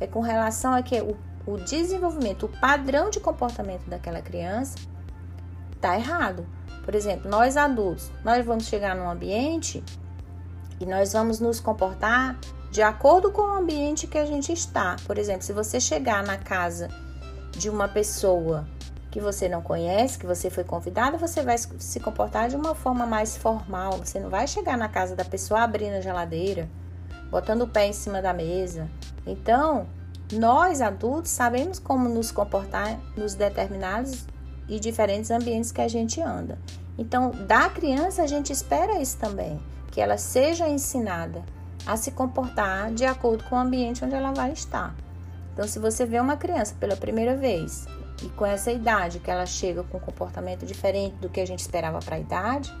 é 0.00 0.06
com 0.06 0.20
relação 0.20 0.74
a 0.74 0.82
que 0.82 1.00
o, 1.00 1.16
o 1.46 1.56
desenvolvimento, 1.56 2.46
o 2.46 2.60
padrão 2.60 3.10
de 3.10 3.18
comportamento 3.18 3.88
daquela 3.88 4.20
criança 4.20 4.78
está 5.74 5.96
errado. 5.96 6.46
Por 6.84 6.94
exemplo, 6.94 7.30
nós 7.30 7.56
adultos, 7.56 8.10
nós 8.24 8.44
vamos 8.44 8.66
chegar 8.66 8.94
num 8.94 9.08
ambiente 9.08 9.82
e 10.80 10.86
nós 10.86 11.12
vamos 11.12 11.40
nos 11.40 11.60
comportar 11.60 12.38
de 12.70 12.82
acordo 12.82 13.30
com 13.30 13.42
o 13.42 13.56
ambiente 13.56 14.06
que 14.06 14.18
a 14.18 14.26
gente 14.26 14.52
está. 14.52 14.96
Por 15.06 15.18
exemplo, 15.18 15.42
se 15.42 15.52
você 15.52 15.80
chegar 15.80 16.22
na 16.22 16.36
casa 16.36 16.88
de 17.52 17.68
uma 17.68 17.88
pessoa 17.88 18.66
que 19.10 19.20
você 19.20 19.48
não 19.48 19.62
conhece, 19.62 20.18
que 20.18 20.26
você 20.26 20.50
foi 20.50 20.64
convidada, 20.64 21.16
você 21.16 21.42
vai 21.42 21.56
se 21.58 22.00
comportar 22.00 22.48
de 22.48 22.56
uma 22.56 22.74
forma 22.74 23.06
mais 23.06 23.36
formal. 23.36 23.98
Você 23.98 24.20
não 24.20 24.28
vai 24.28 24.46
chegar 24.46 24.76
na 24.76 24.88
casa 24.88 25.16
da 25.16 25.24
pessoa 25.24 25.62
abrindo 25.62 25.94
a 25.94 26.00
geladeira, 26.00 26.68
botando 27.30 27.62
o 27.62 27.68
pé 27.68 27.86
em 27.86 27.92
cima 27.92 28.20
da 28.20 28.32
mesa. 28.32 28.88
Então, 29.26 29.86
nós 30.32 30.82
adultos 30.82 31.30
sabemos 31.30 31.78
como 31.78 32.08
nos 32.08 32.30
comportar 32.30 32.98
nos 33.16 33.34
determinados 33.34 34.26
e 34.68 34.78
diferentes 34.78 35.30
ambientes 35.30 35.72
que 35.72 35.80
a 35.80 35.88
gente 35.88 36.20
anda. 36.20 36.58
Então, 36.98 37.30
da 37.30 37.70
criança 37.70 38.22
a 38.22 38.26
gente 38.26 38.52
espera 38.52 39.00
isso 39.00 39.16
também 39.16 39.58
que 39.90 40.00
ela 40.00 40.18
seja 40.18 40.68
ensinada 40.68 41.42
a 41.86 41.96
se 41.96 42.10
comportar 42.10 42.92
de 42.92 43.06
acordo 43.06 43.44
com 43.44 43.56
o 43.56 43.58
ambiente 43.58 44.04
onde 44.04 44.14
ela 44.14 44.32
vai 44.32 44.52
estar. 44.52 44.94
Então, 45.52 45.66
se 45.66 45.78
você 45.78 46.04
vê 46.04 46.20
uma 46.20 46.36
criança 46.36 46.74
pela 46.78 46.94
primeira 46.94 47.34
vez 47.34 47.86
e 48.22 48.28
com 48.30 48.44
essa 48.44 48.70
idade 48.70 49.18
que 49.20 49.30
ela 49.30 49.46
chega 49.46 49.82
com 49.84 49.98
um 49.98 50.00
comportamento 50.00 50.66
diferente 50.66 51.16
do 51.16 51.28
que 51.28 51.40
a 51.40 51.46
gente 51.46 51.60
esperava 51.60 51.98
para 52.00 52.16
a 52.16 52.18
idade, 52.18 52.72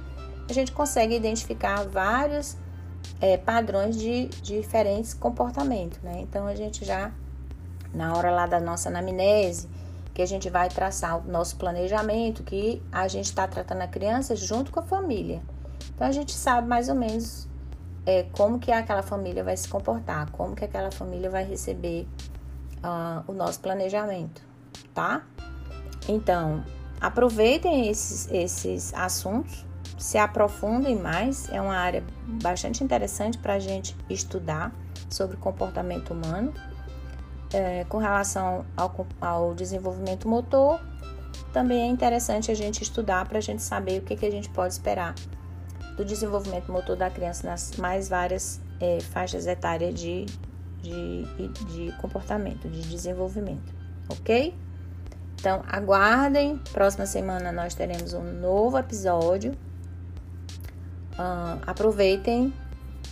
a 0.48 0.52
gente 0.52 0.72
consegue 0.72 1.14
identificar 1.14 1.84
vários 1.86 2.56
é, 3.20 3.36
padrões 3.36 3.96
de, 3.96 4.26
de 4.26 4.60
diferentes 4.60 5.14
comportamentos, 5.14 6.00
né? 6.00 6.20
Então, 6.20 6.46
a 6.46 6.54
gente 6.54 6.84
já, 6.84 7.12
na 7.94 8.16
hora 8.16 8.30
lá 8.30 8.46
da 8.46 8.58
nossa 8.58 8.88
anamnese, 8.88 9.68
que 10.18 10.22
a 10.22 10.26
gente 10.26 10.50
vai 10.50 10.68
traçar 10.68 11.24
o 11.24 11.30
nosso 11.30 11.54
planejamento, 11.56 12.42
que 12.42 12.82
a 12.90 13.06
gente 13.06 13.26
está 13.26 13.46
tratando 13.46 13.82
a 13.82 13.86
criança 13.86 14.34
junto 14.34 14.72
com 14.72 14.80
a 14.80 14.82
família. 14.82 15.40
Então 15.94 16.08
a 16.08 16.10
gente 16.10 16.32
sabe 16.32 16.66
mais 16.66 16.88
ou 16.88 16.96
menos 16.96 17.48
é, 18.04 18.24
como 18.32 18.58
que 18.58 18.72
aquela 18.72 19.00
família 19.00 19.44
vai 19.44 19.56
se 19.56 19.68
comportar, 19.68 20.28
como 20.32 20.56
que 20.56 20.64
aquela 20.64 20.90
família 20.90 21.30
vai 21.30 21.44
receber 21.44 22.08
uh, 22.78 23.30
o 23.30 23.32
nosso 23.32 23.60
planejamento, 23.60 24.42
tá? 24.98 25.22
Então, 26.08 26.64
aproveitem 27.00 27.88
esses, 27.88 28.28
esses 28.32 28.92
assuntos, 28.94 29.64
se 29.96 30.18
aprofundem 30.18 30.96
mais, 30.96 31.48
é 31.50 31.60
uma 31.60 31.76
área 31.76 32.02
bastante 32.42 32.82
interessante 32.82 33.38
para 33.38 33.54
a 33.54 33.58
gente 33.60 33.96
estudar 34.10 34.72
sobre 35.08 35.36
comportamento 35.36 36.12
humano. 36.12 36.52
É, 37.52 37.84
com 37.84 37.98
relação 37.98 38.66
ao, 38.76 39.06
ao, 39.20 39.54
desenvolvimento 39.54 40.28
motor, 40.28 40.80
também 41.52 41.82
é 41.82 41.86
interessante 41.86 42.50
a 42.50 42.54
gente 42.54 42.82
estudar 42.82 43.26
para 43.28 43.38
a 43.38 43.40
gente 43.40 43.62
saber 43.62 44.00
o 44.00 44.02
que, 44.02 44.16
que 44.16 44.26
a 44.26 44.30
gente 44.30 44.50
pode 44.50 44.72
esperar 44.72 45.14
do 45.96 46.04
desenvolvimento 46.04 46.72
motor 46.72 46.96
da 46.96 47.08
criança 47.08 47.48
nas 47.48 47.76
mais 47.76 48.08
várias 48.08 48.60
é, 48.80 48.98
faixas 49.00 49.46
etárias 49.46 49.94
de, 49.94 50.26
de, 50.82 51.48
de 51.68 51.92
comportamento, 51.98 52.68
de 52.68 52.82
desenvolvimento, 52.82 53.72
ok? 54.08 54.54
Então, 55.38 55.62
aguardem. 55.68 56.60
Próxima 56.72 57.06
semana 57.06 57.52
nós 57.52 57.74
teremos 57.74 58.12
um 58.12 58.24
novo 58.24 58.76
episódio. 58.76 59.52
Uh, 61.12 61.60
aproveitem 61.66 62.52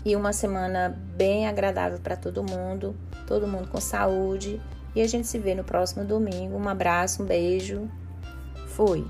e 0.05 0.15
uma 0.15 0.33
semana 0.33 0.97
bem 1.17 1.49
agradável 1.49 1.99
para 1.99 2.17
todo 2.17 2.43
mundo, 2.43 2.97
todo 3.27 3.47
mundo 3.47 3.69
com 3.69 3.81
saúde. 3.81 4.61
E 4.95 5.03
a 5.03 5.07
gente 5.07 5.27
se 5.27 5.39
vê 5.39 5.55
no 5.55 5.63
próximo 5.63 6.05
domingo. 6.05 6.57
Um 6.57 6.69
abraço, 6.69 7.23
um 7.23 7.27
beijo. 7.27 7.89
Fui. 8.69 9.07